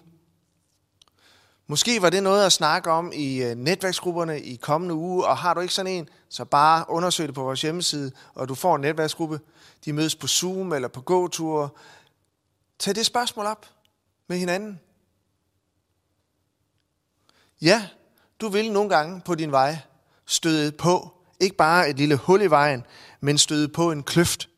Måske 1.66 2.02
var 2.02 2.11
det 2.11 2.23
noget 2.23 2.47
at 2.47 2.52
snakke 2.52 2.90
om 2.90 3.12
i 3.14 3.42
øh, 3.42 3.56
netværksgrupperne 3.56 4.40
i 4.40 4.56
kommende 4.56 4.94
uge, 4.94 5.26
og 5.26 5.37
har 5.37 5.54
du 5.54 5.61
ikke 5.61 5.75
sådan 5.75 5.92
en, 5.92 6.09
så 6.28 6.44
bare 6.44 6.85
undersøg 6.88 7.26
det 7.26 7.35
på 7.35 7.42
vores 7.42 7.62
hjemmeside, 7.62 8.12
og 8.35 8.49
du 8.49 8.54
får 8.54 8.76
en 8.76 8.83
netværksgruppe. 8.83 9.40
De 9.85 9.92
mødes 9.92 10.14
på 10.14 10.26
Zoom 10.26 10.73
eller 10.73 10.88
på 10.88 11.00
gåture. 11.00 11.68
Tag 12.78 12.94
det 12.94 13.06
spørgsmål 13.06 13.47
op 13.47 13.66
med 14.28 14.38
hinanden. 14.38 14.80
Ja, 17.62 17.88
du 18.40 18.49
vil 18.49 18.73
nogle 18.73 18.90
gange 18.90 19.21
på 19.21 19.35
din 19.35 19.52
vej 19.52 19.78
støde 20.26 20.73
på, 20.73 21.12
ikke 21.40 21.56
bare 21.56 21.88
et 21.88 21.97
lille 21.97 22.16
hul 22.16 22.42
i 22.42 22.47
vejen, 22.47 22.85
men 23.21 23.38
støde 23.38 23.68
på 23.68 23.92
en 23.92 24.02
kløft. 24.02 24.49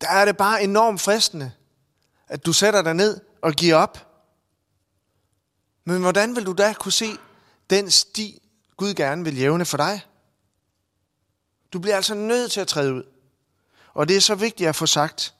Der 0.00 0.08
er 0.08 0.24
det 0.24 0.36
bare 0.36 0.62
enormt 0.62 1.00
fristende, 1.00 1.52
at 2.28 2.46
du 2.46 2.52
sætter 2.52 2.82
dig 2.82 2.94
ned 2.94 3.20
og 3.42 3.52
giver 3.52 3.76
op. 3.76 4.13
Men 5.84 6.00
hvordan 6.00 6.36
vil 6.36 6.46
du 6.46 6.52
da 6.52 6.72
kunne 6.72 6.92
se 6.92 7.10
den 7.70 7.90
sti, 7.90 8.42
Gud 8.76 8.94
gerne 8.94 9.24
vil 9.24 9.38
jævne 9.38 9.64
for 9.64 9.76
dig? 9.76 10.00
Du 11.72 11.78
bliver 11.78 11.96
altså 11.96 12.14
nødt 12.14 12.52
til 12.52 12.60
at 12.60 12.68
træde 12.68 12.94
ud. 12.94 13.02
Og 13.94 14.08
det 14.08 14.16
er 14.16 14.20
så 14.20 14.34
vigtigt 14.34 14.68
at 14.68 14.76
få 14.76 14.86
sagt, 14.86 15.34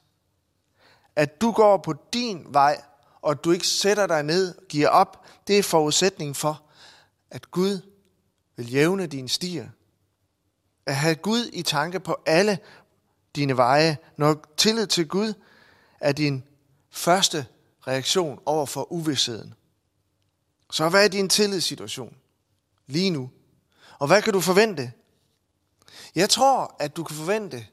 at 1.16 1.40
du 1.40 1.52
går 1.52 1.76
på 1.76 1.94
din 2.12 2.46
vej, 2.48 2.82
og 3.22 3.44
du 3.44 3.50
ikke 3.50 3.66
sætter 3.66 4.06
dig 4.06 4.22
ned 4.22 4.54
og 4.56 4.64
giver 4.68 4.88
op, 4.88 5.26
det 5.46 5.58
er 5.58 5.62
forudsætningen 5.62 6.34
for, 6.34 6.62
at 7.30 7.50
Gud 7.50 7.80
vil 8.56 8.72
jævne 8.72 9.06
dine 9.06 9.28
stier. 9.28 9.68
At 10.86 10.96
have 10.96 11.14
Gud 11.14 11.50
i 11.52 11.62
tanke 11.62 12.00
på 12.00 12.16
alle 12.26 12.58
dine 13.36 13.56
veje, 13.56 13.98
når 14.16 14.44
tillid 14.56 14.86
til 14.86 15.08
Gud 15.08 15.34
er 16.00 16.12
din 16.12 16.44
første 16.90 17.46
reaktion 17.86 18.40
over 18.46 18.66
for 18.66 18.92
uvidsheden. 18.92 19.54
Så 20.74 20.88
hvad 20.88 21.04
er 21.04 21.08
din 21.08 21.28
tillidssituation 21.28 22.16
lige 22.86 23.10
nu? 23.10 23.30
Og 23.98 24.06
hvad 24.06 24.22
kan 24.22 24.32
du 24.32 24.40
forvente? 24.40 24.92
Jeg 26.14 26.30
tror, 26.30 26.76
at 26.78 26.96
du 26.96 27.04
kan 27.04 27.16
forvente, 27.16 27.66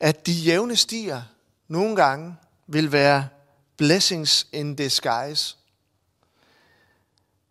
at 0.00 0.26
de 0.26 0.32
jævne 0.32 0.76
stier 0.76 1.22
nogle 1.68 1.96
gange 1.96 2.36
vil 2.66 2.92
være 2.92 3.28
blessings 3.76 4.46
in 4.52 4.74
disguise. 4.74 5.56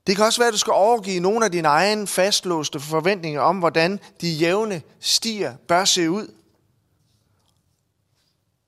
Det 0.08 0.16
kan 0.16 0.26
også 0.26 0.42
være, 0.42 0.48
at 0.48 0.54
du 0.54 0.58
skal 0.58 0.74
overgive 0.74 1.20
nogle 1.20 1.46
af 1.46 1.52
dine 1.52 1.68
egne 1.68 2.08
fastlåste 2.08 2.80
forventninger 2.80 3.42
om, 3.42 3.60
hvordan 3.60 4.00
de 4.22 4.30
jævne 4.30 4.82
stier 5.00 5.58
bør 5.58 5.86
se 5.86 6.10
ud. 6.10 6.34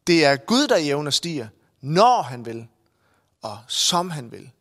Det 0.08 0.26
er 0.26 0.36
Gud, 0.36 0.68
der 0.68 0.78
jævner 0.78 1.12
stier, 1.12 1.48
når 1.82 2.22
han 2.22 2.46
vil, 2.46 2.68
og 3.42 3.60
som 3.68 4.10
han 4.10 4.32
vil. 4.32 4.52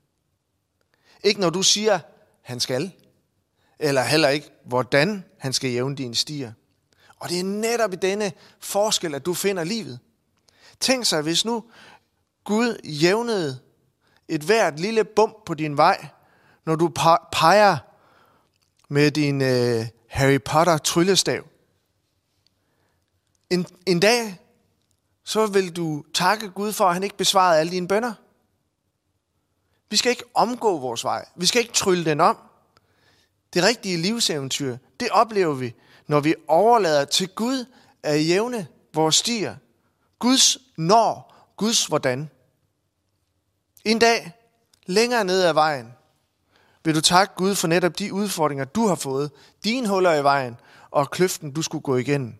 Ikke 1.25 1.41
når 1.41 1.51
du 1.51 1.63
siger, 1.63 1.99
han 2.43 2.61
skal, 2.61 2.93
eller 3.79 4.03
heller 4.03 4.29
ikke, 4.29 4.51
hvordan 4.65 5.25
han 5.39 5.53
skal 5.53 5.71
jævne 5.71 5.97
dine 5.97 6.15
stier. 6.15 6.53
Og 7.19 7.29
det 7.29 7.41
er 7.41 7.45
netop 7.45 7.93
i 7.93 7.97
denne 7.97 8.33
forskel, 8.61 9.15
at 9.15 9.27
du 9.27 9.35
finder 9.35 9.65
livet. 9.65 9.99
Tænk 10.81 11.05
sig, 11.05 11.23
hvis 11.23 11.45
nu 11.45 11.65
Gud 12.45 12.81
jævnede 12.85 13.59
et 14.29 14.43
hvert 14.43 14.81
lille 14.81 15.05
bump 15.05 15.45
på 15.47 15.55
din 15.55 15.77
vej, 15.77 16.07
når 16.67 16.77
du 16.77 16.89
peger 17.33 17.79
med 18.89 19.11
din 19.11 19.43
øh, 19.43 19.87
Harry 20.09 20.39
Potter 20.45 20.79
tryllestav. 20.79 21.45
En, 23.51 23.67
en 23.87 24.01
dag, 24.01 24.41
så 25.25 25.47
vil 25.47 25.77
du 25.77 26.05
takke 26.15 26.51
Gud 26.51 26.73
for, 26.73 26.85
at 26.85 26.95
han 26.95 27.03
ikke 27.03 27.17
besvarede 27.17 27.61
alle 27.61 27.73
dine 27.73 27.89
bønder. 27.89 28.13
Vi 29.91 29.97
skal 29.97 30.11
ikke 30.11 30.25
omgå 30.35 30.79
vores 30.79 31.05
vej. 31.05 31.29
Vi 31.37 31.47
skal 31.47 31.61
ikke 31.61 31.73
trylle 31.73 32.05
den 32.05 32.21
om. 32.21 32.39
Det 33.55 33.63
rigtige 33.63 33.97
livseventyr, 33.97 34.77
det 35.01 35.09
oplever 35.11 35.55
vi, 35.55 35.75
når 36.07 36.21
vi 36.21 36.35
overlader 36.49 37.05
til 37.05 37.29
Gud 37.29 37.67
at 38.03 38.29
jævne 38.29 38.67
vores 38.95 39.15
stier. 39.15 39.57
Guds 40.19 40.59
når, 40.77 41.35
Guds 41.57 41.87
hvordan. 41.87 42.31
En 43.85 43.99
dag, 43.99 44.33
længere 44.87 45.25
ned 45.25 45.43
ad 45.43 45.53
vejen, 45.53 45.93
vil 46.85 46.95
du 46.95 47.01
takke 47.01 47.35
Gud 47.35 47.55
for 47.55 47.69
netop 47.69 47.99
de 47.99 48.13
udfordringer, 48.13 48.65
du 48.65 48.87
har 48.87 48.95
fået, 48.95 49.31
dine 49.65 49.89
huller 49.89 50.15
i 50.15 50.23
vejen 50.23 50.57
og 50.91 51.11
kløften, 51.11 51.53
du 51.53 51.63
skulle 51.63 51.83
gå 51.83 51.97
igennem. 51.97 52.35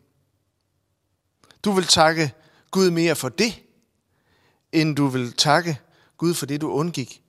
Du 1.65 1.73
vil 1.73 1.87
takke 1.87 2.33
Gud 2.71 2.91
mere 2.91 3.17
for 3.17 3.29
det, 3.29 3.63
end 4.73 4.97
du 4.97 5.07
vil 5.07 5.33
takke 5.33 5.79
Gud 6.17 6.35
for 6.35 6.47
det, 6.47 6.61
du 6.61 6.71
undgik. 6.71 7.24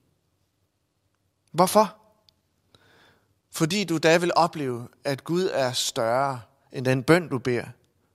Hvorfor? 1.56 1.96
Fordi 3.52 3.84
du 3.84 3.98
da 3.98 4.18
vil 4.18 4.32
opleve, 4.36 4.88
at 5.04 5.24
Gud 5.24 5.50
er 5.54 5.72
større 5.72 6.42
end 6.72 6.86
den 6.86 7.04
bøn, 7.04 7.30
du 7.30 7.40
beder. 7.40 7.66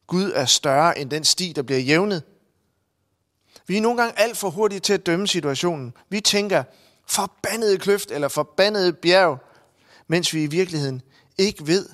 Gud 0.06 0.32
er 0.34 0.44
større 0.44 0.98
end 0.98 1.10
den 1.10 1.24
sti, 1.24 1.52
der 1.56 1.62
bliver 1.62 1.80
jævnet. 1.80 2.22
Vi 3.66 3.76
er 3.76 3.80
nogle 3.80 4.02
gange 4.02 4.18
alt 4.18 4.36
for 4.36 4.50
hurtige 4.50 4.80
til 4.80 4.92
at 4.92 5.06
dømme 5.06 5.28
situationen. 5.28 5.94
Vi 6.08 6.20
tænker, 6.20 6.64
forbandede 7.06 7.78
kløft 7.78 8.10
eller 8.10 8.28
forbandede 8.28 8.92
bjerg, 8.92 9.38
mens 10.06 10.34
vi 10.34 10.42
i 10.42 10.46
virkeligheden 10.46 11.02
ikke 11.38 11.66
ved, 11.66 11.88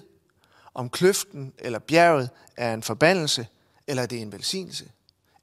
om 0.75 0.91
kløften 0.91 1.53
eller 1.59 1.79
bjerget 1.79 2.31
er 2.57 2.75
en 2.75 2.83
forbandelse, 2.83 3.47
eller 3.87 4.07
det 4.07 4.19
er 4.19 4.23
en 4.23 4.33
velsignelse, 4.33 4.91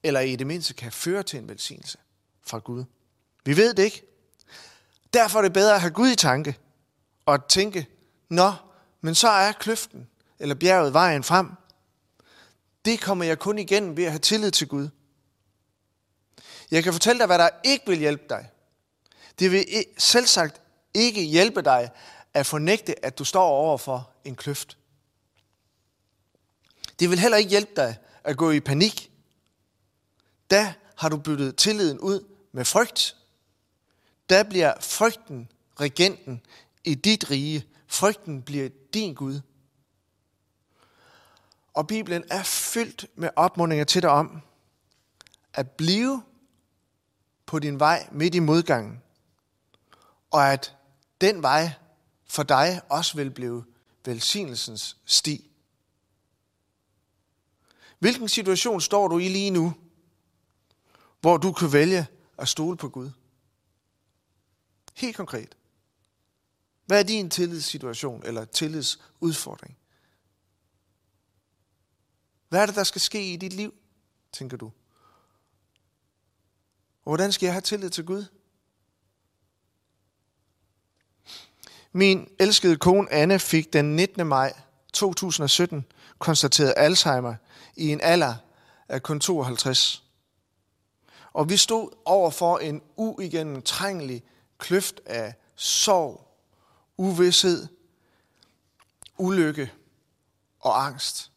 eller 0.04 0.20
i 0.20 0.36
det 0.36 0.48
mindste 0.48 0.74
kan 0.74 0.92
føre 0.92 1.24
til 1.24 1.40
en 1.40 1.50
velsignelse 1.50 1.98
fra 2.46 2.60
Gud. 2.60 2.84
Vi 3.46 3.58
ved 3.58 3.74
det 3.74 3.84
ikke. 3.84 4.13
Derfor 5.14 5.40
er 5.40 5.42
det 5.42 5.54
bedre 5.54 5.76
at 5.76 5.82
have 5.82 5.94
Gud 5.94 6.10
i 6.10 6.16
tanke 6.16 6.58
og 7.26 7.48
tænke, 7.48 7.88
nå, 8.30 8.54
men 9.02 9.16
så 9.16 9.28
er 9.28 9.52
kløften 9.52 10.08
eller 10.40 10.56
bjerget 10.56 10.94
vejen 10.94 11.24
frem. 11.24 11.52
Det 12.86 13.02
kommer 13.02 13.26
jeg 13.26 13.40
kun 13.40 13.60
igennem 13.60 13.98
ved 13.98 14.04
at 14.04 14.12
have 14.12 14.20
tillid 14.20 14.52
til 14.52 14.68
Gud. 14.68 14.90
Jeg 16.72 16.84
kan 16.84 16.94
fortælle 16.94 17.20
dig, 17.20 17.26
hvad 17.26 17.40
der 17.40 17.50
ikke 17.64 17.88
vil 17.88 18.00
hjælpe 18.00 18.24
dig. 18.30 18.50
Det 19.40 19.52
vil 19.52 19.86
selvsagt 19.98 20.62
ikke 20.94 21.24
hjælpe 21.24 21.62
dig 21.62 21.92
at 22.34 22.46
fornægte, 22.46 23.06
at 23.06 23.20
du 23.20 23.24
står 23.24 23.48
over 23.48 23.78
for 23.78 24.10
en 24.24 24.36
kløft. 24.36 24.78
Det 27.00 27.10
vil 27.10 27.20
heller 27.20 27.38
ikke 27.38 27.50
hjælpe 27.50 27.72
dig 27.76 27.98
at 28.24 28.38
gå 28.38 28.52
i 28.52 28.60
panik. 28.60 29.12
Da 30.52 30.74
har 30.96 31.10
du 31.10 31.18
byttet 31.18 31.56
tilliden 31.56 32.00
ud 32.00 32.26
med 32.52 32.66
frygt. 32.66 33.16
Da 34.30 34.44
bliver 34.44 34.74
frygten 34.80 35.50
regenten 35.80 36.42
i 36.84 36.96
dit 36.96 37.32
rige. 37.32 37.68
Frygten 37.88 38.42
bliver 38.42 38.70
din 38.94 39.14
Gud. 39.14 39.42
Og 41.74 41.88
Bibelen 41.88 42.24
er 42.30 42.44
fyldt 42.44 43.06
med 43.16 43.30
opmuntringer 43.36 43.86
til 43.86 44.02
dig 44.02 44.10
om 44.10 44.42
at 45.54 45.72
blive 45.72 46.24
på 47.46 47.60
din 47.60 47.80
vej 47.80 48.08
midt 48.12 48.36
i 48.36 48.40
modgangen. 48.40 49.02
Og 50.32 50.52
at 50.54 50.76
den 51.22 51.42
vej 51.42 51.70
for 52.26 52.44
dig 52.44 52.82
også 52.90 53.16
vil 53.16 53.32
blive 53.32 53.66
velsignelsens 54.06 54.98
sti. 55.06 55.50
Hvilken 58.00 58.30
situation 58.30 58.82
står 58.82 59.08
du 59.08 59.20
i 59.20 59.28
lige 59.28 59.52
nu, 59.52 59.74
hvor 61.22 61.38
du 61.38 61.52
kan 61.52 61.74
vælge 61.74 62.08
at 62.38 62.48
stole 62.48 62.78
på 62.78 62.90
Gud? 62.90 63.12
Helt 64.94 65.16
konkret. 65.16 65.58
Hvad 66.86 67.00
er 67.00 67.04
din 67.04 67.30
tillidssituation 67.30 68.24
eller 68.26 68.46
tillidsudfordring? 68.46 69.78
Hvad 72.50 72.62
er 72.62 72.66
det, 72.66 72.76
der 72.76 72.84
skal 72.84 73.02
ske 73.02 73.34
i 73.34 73.36
dit 73.36 73.54
liv, 73.54 73.74
tænker 74.32 74.58
du? 74.58 74.72
Og 77.06 77.10
hvordan 77.10 77.32
skal 77.32 77.46
jeg 77.46 77.54
have 77.54 77.62
tillid 77.62 77.90
til 77.90 78.06
Gud? 78.06 78.26
Min 81.92 82.30
elskede 82.40 82.78
kone 82.78 83.12
Anne 83.12 83.40
fik 83.40 83.74
den 83.74 83.96
19. 83.96 84.28
maj 84.28 84.54
2017 84.94 85.86
konstateret 86.20 86.74
Alzheimer 86.78 87.36
i 87.76 87.92
en 87.92 88.02
alder 88.02 88.36
af 88.90 89.04
kun 89.04 89.20
52. 89.20 90.04
Og 91.34 91.50
vi 91.50 91.58
stod 91.58 91.90
over 92.06 92.30
for 92.30 92.58
en 92.58 92.82
uigennemtrængelig 92.96 94.24
kløft 94.64 95.02
af 95.06 95.34
sorg, 95.56 96.28
uvidshed, 96.98 97.68
ulykke 99.18 99.72
og 100.60 100.86
angst. 100.86 101.32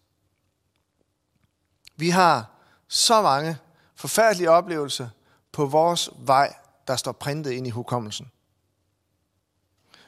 Vi 1.97 2.11
har 2.11 2.51
så 2.89 3.23
mange 3.23 3.57
forfærdelige 3.95 4.51
oplevelser 4.51 5.09
på 5.53 5.67
vores 5.67 6.11
vej, 6.19 6.55
der 6.87 6.97
står 6.97 7.13
printet 7.13 7.51
ind 7.51 7.67
i 7.67 7.71
hukommelsen. 7.71 8.31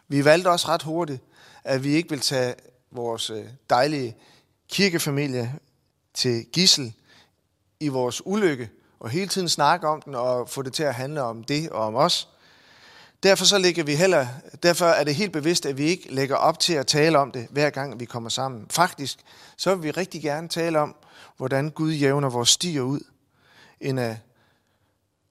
Vi 0.09 0.25
valgte 0.25 0.49
også 0.49 0.69
ret 0.69 0.83
hurtigt, 0.83 1.23
at 1.65 1.85
vi 1.85 1.95
ikke 1.95 2.09
vil 2.09 2.21
tage 2.21 2.55
vores 2.91 3.31
øh, 3.31 3.47
dejlige 3.71 4.17
kirkefamilie 4.69 5.59
til 6.15 6.47
gissel 6.53 6.95
i 7.81 7.89
vores 7.89 8.27
ulykke, 8.27 8.71
og 9.01 9.11
hele 9.11 9.29
tiden 9.29 9.49
snakke 9.49 9.89
om 9.89 10.03
den 10.03 10.15
og 10.15 10.49
få 10.49 10.63
det 10.63 10.73
til 10.73 10.83
at 10.83 10.95
handle 10.95 11.23
om 11.23 11.45
det 11.45 11.71
og 11.71 11.81
om 11.81 11.95
os. 11.95 12.29
Derfor, 13.23 13.45
så 13.45 13.59
ligger 13.59 13.85
vi 13.85 13.95
heller, 13.95 14.27
derfor 14.63 14.87
er 14.87 15.05
det 15.05 15.15
helt 15.15 15.33
bevidst, 15.33 15.67
at 15.67 15.79
vi 15.79 15.85
ikke 15.85 16.15
lægger 16.15 16.37
op 16.37 16.59
til 16.59 16.73
at 16.73 16.87
tale 16.87 17.19
om 17.19 17.33
det, 17.33 17.47
hver 17.51 17.71
gang 17.71 18.01
vi 18.01 18.05
kommer 18.05 18.31
sammen. 18.31 18.67
Faktisk, 18.71 19.19
så 19.57 19.75
vil 19.75 19.83
vi 19.83 19.91
rigtig 19.91 20.23
gerne 20.23 20.49
tale 20.49 20.79
om, 20.79 20.97
hvordan 21.37 21.71
Gud 21.71 21.93
jævner 21.93 22.31
vores 22.31 22.49
stier 22.49 22.83
ud, 22.83 23.01
end 23.81 24.01
at 24.01 24.17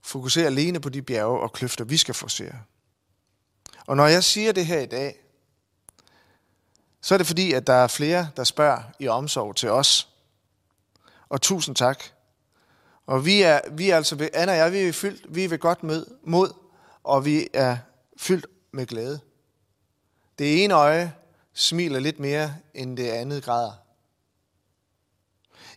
fokusere 0.01 0.45
alene 0.45 0.79
på 0.79 0.89
de 0.89 1.01
bjerge 1.01 1.39
og 1.39 1.53
kløfter, 1.53 1.83
vi 1.83 1.97
skal 1.97 2.13
forsere. 2.13 2.53
Og 3.87 3.95
når 3.97 4.07
jeg 4.07 4.23
siger 4.23 4.51
det 4.51 4.65
her 4.65 4.79
i 4.79 4.85
dag, 4.85 5.19
så 7.01 7.13
er 7.13 7.17
det 7.17 7.27
fordi, 7.27 7.53
at 7.53 7.67
der 7.67 7.73
er 7.73 7.87
flere, 7.87 8.29
der 8.37 8.43
spørger 8.43 8.81
i 8.99 9.07
omsorg 9.07 9.55
til 9.55 9.69
os. 9.69 10.09
Og 11.29 11.41
tusind 11.41 11.75
tak. 11.75 12.03
Og 13.05 13.25
vi 13.25 13.41
er, 13.41 13.59
vi 13.71 13.89
er 13.89 13.95
altså, 13.95 14.29
Anna 14.33 14.51
og 14.51 14.57
jeg, 14.57 14.71
vi 14.71 14.79
er, 14.79 14.93
fyldt, 14.93 15.35
vi 15.35 15.43
er 15.43 15.49
ved 15.49 15.59
godt 15.59 15.83
med, 15.83 16.05
mod, 16.23 16.53
og 17.07 17.25
vi 17.25 17.47
er 17.53 17.77
fyldt 18.17 18.45
med 18.71 18.85
glæde. 18.85 19.19
Det 20.39 20.63
ene 20.63 20.73
øje 20.73 21.13
smiler 21.53 21.99
lidt 21.99 22.19
mere, 22.19 22.55
end 22.73 22.97
det 22.97 23.09
andet 23.09 23.43
græder. 23.43 23.71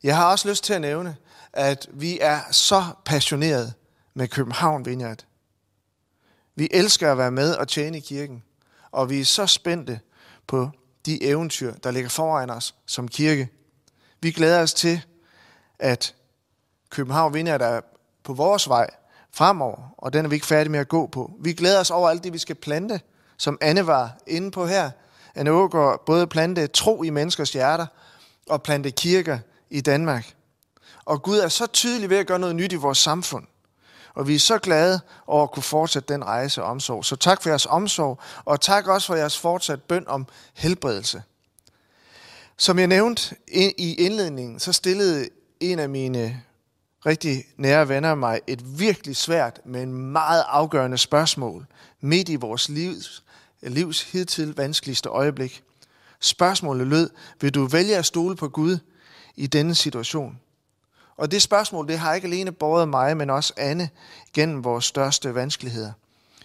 Jeg 0.03 0.17
har 0.17 0.31
også 0.31 0.49
lyst 0.49 0.65
til 0.65 0.75
at 0.75 0.81
nævne, 0.81 1.17
at 1.53 1.89
vi 1.93 2.19
er 2.21 2.41
så 2.51 2.85
passionerede 3.05 3.73
med 4.15 4.29
København 4.29 4.87
Vineyard. 4.87 5.27
Vi 6.55 6.69
elsker 6.71 7.13
at 7.13 7.19
være 7.19 7.31
med 7.31 7.55
og 7.55 7.69
tjene 7.69 7.99
i 7.99 8.01
kirken, 8.01 8.43
og 8.91 9.11
vi 9.11 9.21
er 9.21 9.25
så 9.25 9.47
spændte 9.47 10.01
på 10.47 10.71
de 11.07 11.23
eventyr, 11.23 11.75
der 11.75 11.91
ligger 11.91 12.11
foran 12.11 12.51
os 12.51 12.75
som 12.87 13.09
kirke. 13.09 13.49
Vi 14.21 14.31
glæder 14.31 14.63
os 14.63 14.75
til, 14.75 15.03
at 15.79 16.15
København 16.91 17.35
Vineyard 17.35 17.63
er 17.63 17.81
på 18.23 18.33
vores 18.33 18.69
vej 18.69 18.91
fremover, 19.33 19.95
og 19.99 20.13
den 20.13 20.25
er 20.25 20.29
vi 20.29 20.35
ikke 20.35 20.47
færdige 20.47 20.73
med 20.73 20.81
at 20.81 20.89
gå 20.89 21.07
på. 21.07 21.31
Vi 21.41 21.53
glæder 21.53 21.81
os 21.81 21.91
over 21.91 22.09
alt 22.09 22.25
det, 22.25 22.33
vi 22.33 22.39
skal 22.39 22.57
plante, 22.57 23.01
som 23.37 23.59
Anne 23.61 23.87
var 23.87 24.17
inde 24.27 24.51
på 24.51 24.67
her. 24.67 24.91
Anne 25.35 25.51
Ågaard 25.51 26.07
både 26.07 26.27
plante 26.27 26.67
tro 26.67 27.03
i 27.03 27.11
menneskers 27.11 27.53
hjerter 27.53 27.87
og 28.49 28.63
plante 28.63 28.91
kirker 28.91 29.39
i 29.71 29.81
Danmark. 29.81 30.35
Og 31.05 31.23
Gud 31.23 31.39
er 31.39 31.49
så 31.49 31.67
tydelig 31.67 32.11
ved 32.11 32.17
at 32.17 32.27
gøre 32.27 32.39
noget 32.39 32.57
nyt 32.57 32.73
i 32.73 32.77
vores 32.77 32.99
samfund. 32.99 33.47
Og 34.15 34.29
vi 34.29 34.35
er 34.35 34.39
så 34.39 34.59
glade 34.59 35.01
over 35.27 35.43
at 35.43 35.51
kunne 35.51 35.63
fortsætte 35.63 36.13
den 36.13 36.25
rejse 36.25 36.63
og 36.63 36.71
omsorg. 36.71 37.05
Så 37.05 37.17
tak 37.17 37.43
for 37.43 37.49
jeres 37.49 37.67
omsorg, 37.67 38.19
og 38.45 38.61
tak 38.61 38.87
også 38.87 39.07
for 39.07 39.15
jeres 39.15 39.39
fortsat 39.39 39.83
bøn 39.83 40.09
om 40.09 40.27
helbredelse. 40.55 41.23
Som 42.57 42.79
jeg 42.79 42.87
nævnte 42.87 43.37
i 43.79 43.95
indledningen, 43.99 44.61
så 44.61 44.73
stillede 44.73 45.29
en 45.61 45.79
af 45.79 45.89
mine 45.89 46.43
rigtig 47.07 47.45
nære 47.57 47.89
venner 47.89 48.15
mig 48.15 48.41
et 48.47 48.79
virkelig 48.79 49.17
svært, 49.17 49.61
men 49.65 49.93
meget 49.93 50.45
afgørende 50.47 50.99
spørgsmål 50.99 51.67
midt 52.01 52.29
i 52.29 52.37
vores 52.37 52.69
livs, 52.69 53.25
livs 53.63 54.03
hidtil 54.03 54.55
vanskeligste 54.57 55.09
øjeblik. 55.09 55.63
Spørgsmålet 56.21 56.87
lød, 56.87 57.11
vil 57.41 57.55
du 57.55 57.67
vælge 57.67 57.97
at 57.97 58.07
stole 58.07 58.37
på 58.37 58.49
Gud 58.49 58.79
i 59.37 59.47
denne 59.47 59.75
situation? 59.75 60.41
Og 61.17 61.31
det 61.31 61.43
spørgsmål, 61.43 61.89
det 61.89 61.99
har 61.99 62.15
ikke 62.15 62.27
alene 62.27 62.53
båret 62.53 62.89
mig, 62.89 63.17
men 63.17 63.31
også 63.31 63.53
Anne 63.57 63.91
gennem 64.33 64.65
vores 64.65 64.85
største 64.85 65.35
vanskeligheder. 65.35 65.93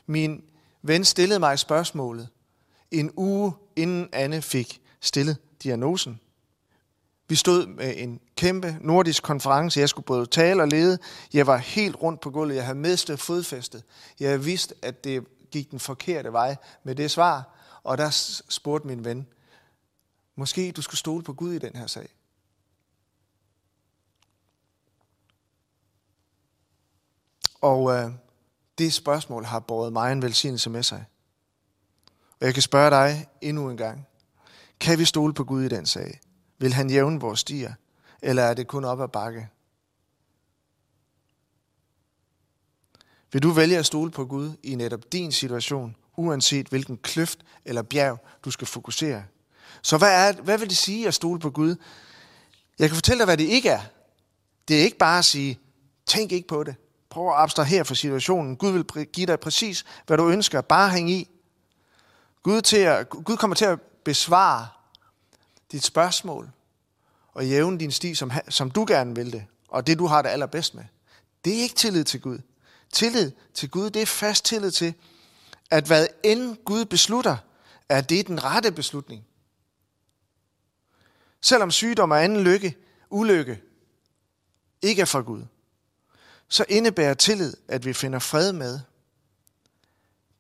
Min 0.06 0.44
ven 0.82 1.06
stillede 1.06 1.40
mig 1.40 1.60
spørgsmålet 1.60 2.28
en 2.92 3.12
uge 3.16 3.54
inden 3.76 4.10
Anne 4.12 4.42
fik 4.42 4.82
stillet 5.02 5.38
diagnosen. 5.64 6.20
Vi 7.28 7.36
stod 7.36 7.68
med 7.68 7.94
en 7.98 8.20
kæmpe 8.36 8.78
nordisk 8.82 9.24
konference. 9.24 9.80
Jeg 9.80 9.90
skulle 9.90 10.06
både 10.06 10.26
tale 10.26 10.62
og 10.62 10.68
lede. 10.68 11.00
Jeg 11.34 11.48
var 11.48 11.58
helt 11.58 11.96
rundt 11.96 12.22
på 12.22 12.30
gulvet. 12.30 12.56
Jeg 12.56 12.66
havde 12.66 12.78
mistet 12.78 13.20
fodfæstet. 13.20 13.84
Jeg 14.20 14.46
vidste, 14.46 14.76
at 14.82 15.04
det 15.04 15.26
gik 15.52 15.72
den 15.72 15.80
forkerte 15.80 16.34
vej 16.34 16.56
med 16.84 16.96
det 16.96 17.12
svar. 17.12 17.56
Og 17.84 17.98
der 17.98 18.10
spurgte 18.50 18.88
min 18.88 19.06
ven, 19.06 19.28
måske 20.36 20.72
du 20.72 20.82
skulle 20.82 21.00
stole 21.00 21.24
på 21.24 21.34
Gud 21.34 21.54
i 21.54 21.60
den 21.60 21.76
her 21.76 21.88
sag. 21.88 22.10
Og 27.62 27.92
øh, 27.92 28.12
det 28.78 28.94
spørgsmål 28.94 29.46
har 29.46 29.60
båret 29.60 29.94
mig 29.94 30.12
en 30.12 30.22
velsignelse 30.22 30.70
med 30.70 30.84
sig. 30.84 31.06
Og 32.40 32.46
jeg 32.46 32.54
kan 32.54 32.64
spørge 32.64 32.90
dig 32.90 33.28
endnu 33.42 33.70
en 33.70 33.78
gang. 33.78 34.08
Kan 34.80 35.00
vi 35.00 35.06
stole 35.06 35.34
på 35.34 35.44
Gud 35.44 35.64
i 35.64 35.68
den 35.68 35.86
sag? 35.86 36.20
Vil 36.58 36.74
han 36.74 36.90
jævne 36.90 37.20
vores 37.20 37.40
stier? 37.40 37.74
Eller 38.22 38.44
er 38.44 38.54
det 38.54 38.68
kun 38.68 38.86
op 38.86 39.02
ad 39.02 39.08
bakke? 39.08 39.50
Vil 43.32 43.44
du 43.44 43.52
vælge 43.52 43.78
at 43.78 43.86
stole 43.86 44.12
på 44.12 44.26
Gud 44.26 44.52
i 44.64 44.76
netop 44.76 45.12
din 45.12 45.32
situation, 45.32 45.96
uanset 46.18 46.68
hvilken 46.68 46.98
kløft 46.98 47.40
eller 47.66 47.82
bjerg 47.82 48.26
du 48.46 48.52
skal 48.52 48.68
fokusere? 48.68 49.24
Så 49.82 49.98
hvad, 49.98 50.30
er, 50.30 50.42
hvad 50.42 50.58
vil 50.58 50.70
det 50.70 50.78
sige 50.78 51.08
at 51.08 51.14
stole 51.14 51.40
på 51.40 51.50
Gud? 51.50 51.76
Jeg 52.80 52.90
kan 52.90 52.96
fortælle 52.96 53.20
dig, 53.20 53.26
hvad 53.26 53.38
det 53.38 53.44
ikke 53.44 53.70
er. 53.70 53.82
Det 54.68 54.80
er 54.80 54.84
ikke 54.84 54.98
bare 54.98 55.20
at 55.20 55.26
sige, 55.26 55.60
tænk 56.06 56.32
ikke 56.32 56.48
på 56.48 56.64
det. 56.64 56.76
Prøv 57.10 57.28
at 57.28 57.34
abstrahere 57.38 57.86
fra 57.86 57.96
situationen. 57.96 58.56
Gud 58.56 58.72
vil 58.72 59.06
give 59.06 59.28
dig 59.28 59.40
præcis, 59.40 59.86
hvad 60.08 60.18
du 60.18 60.30
ønsker. 60.30 60.62
Bare 60.62 60.90
hæng 60.90 61.10
i. 61.12 61.30
Gud, 62.44 62.62
til 62.62 62.78
at, 62.78 63.10
Gud 63.10 63.38
kommer 63.38 63.56
til 63.56 63.66
at 63.66 63.82
besvare 63.82 64.68
dit 65.76 65.84
spørgsmål 65.84 66.52
og 67.34 67.48
jævne 67.48 67.80
din 67.80 67.92
sti, 67.92 68.16
som, 68.16 68.32
som 68.50 68.72
du 68.72 68.86
gerne 68.88 69.16
vil 69.16 69.34
det, 69.34 69.46
og 69.68 69.88
det 69.88 70.00
du 70.00 70.06
har 70.06 70.22
det 70.22 70.30
allerbedst 70.30 70.76
med. 70.76 70.84
Det 71.46 71.58
er 71.58 71.62
ikke 71.62 71.76
tillid 71.76 72.04
til 72.04 72.22
Gud. 72.22 72.40
Tillid 72.92 73.32
til 73.54 73.70
Gud, 73.70 73.90
det 73.90 74.02
er 74.02 74.06
fast 74.06 74.46
tillid 74.46 74.72
til, 74.72 74.94
at 75.72 75.86
hvad 75.86 76.08
end 76.24 76.56
Gud 76.66 76.86
beslutter, 76.86 77.38
er 77.90 78.02
det 78.02 78.28
den 78.28 78.44
rette 78.44 78.72
beslutning. 78.72 79.26
Selvom 81.42 81.72
sygdom 81.72 82.12
og 82.12 82.24
anden 82.24 82.44
lykke, 82.44 82.76
ulykke, 83.10 83.62
ikke 84.82 85.02
er 85.02 85.06
fra 85.06 85.22
Gud, 85.22 85.44
så 86.48 86.66
indebærer 86.70 87.14
tillid, 87.14 87.54
at 87.68 87.86
vi 87.86 87.94
finder 87.94 88.20
fred 88.20 88.54
med 88.54 88.80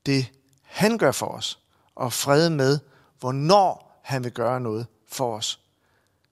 det, 0.05 0.31
han 0.61 0.97
gør 0.97 1.11
for 1.11 1.27
os, 1.27 1.59
og 1.95 2.13
fred 2.13 2.49
med, 2.49 2.79
hvornår 3.19 3.99
han 4.03 4.23
vil 4.23 4.31
gøre 4.31 4.61
noget 4.61 4.87
for 5.07 5.37
os. 5.37 5.59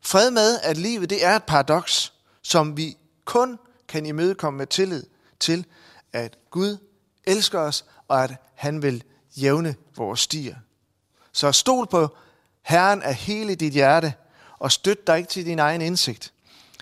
Fred 0.01 0.31
med, 0.31 0.59
at 0.63 0.77
livet 0.77 1.09
det 1.09 1.25
er 1.25 1.36
et 1.36 1.43
paradoks, 1.43 2.13
som 2.41 2.77
vi 2.77 2.97
kun 3.25 3.59
kan 3.88 4.05
imødekomme 4.05 4.57
med 4.57 4.67
tillid 4.67 5.03
til, 5.39 5.65
at 6.13 6.38
Gud 6.49 6.77
elsker 7.23 7.59
os, 7.59 7.86
og 8.07 8.23
at 8.23 8.36
han 8.55 8.81
vil 8.81 9.03
jævne 9.36 9.75
vores 9.95 10.19
stier. 10.19 10.55
Så 11.31 11.51
stol 11.51 11.88
på 11.88 12.17
Herren 12.62 13.01
af 13.01 13.15
hele 13.15 13.55
dit 13.55 13.73
hjerte, 13.73 14.13
og 14.59 14.71
støt 14.71 15.07
dig 15.07 15.17
ikke 15.17 15.29
til 15.29 15.45
din 15.45 15.59
egen 15.59 15.81
indsigt. 15.81 16.33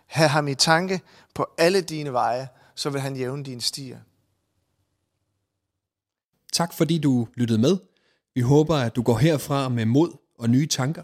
Hav 0.07 0.27
ham 0.27 0.47
i 0.47 0.55
tanke 0.55 1.01
på 1.33 1.47
alle 1.57 1.81
dine 1.81 2.13
veje, 2.13 2.47
så 2.75 2.89
vil 2.89 3.01
han 3.01 3.15
jævne 3.15 3.43
dine 3.43 3.61
stier. 3.61 3.99
Tak 6.53 6.73
fordi 6.73 6.97
du 6.97 7.27
lyttede 7.35 7.59
med. 7.59 7.77
Vi 8.33 8.41
håber, 8.41 8.77
at 8.77 8.95
du 8.95 9.01
går 9.01 9.17
herfra 9.17 9.69
med 9.69 9.85
mod 9.85 10.17
og 10.37 10.49
nye 10.49 10.67
tanker. 10.67 11.03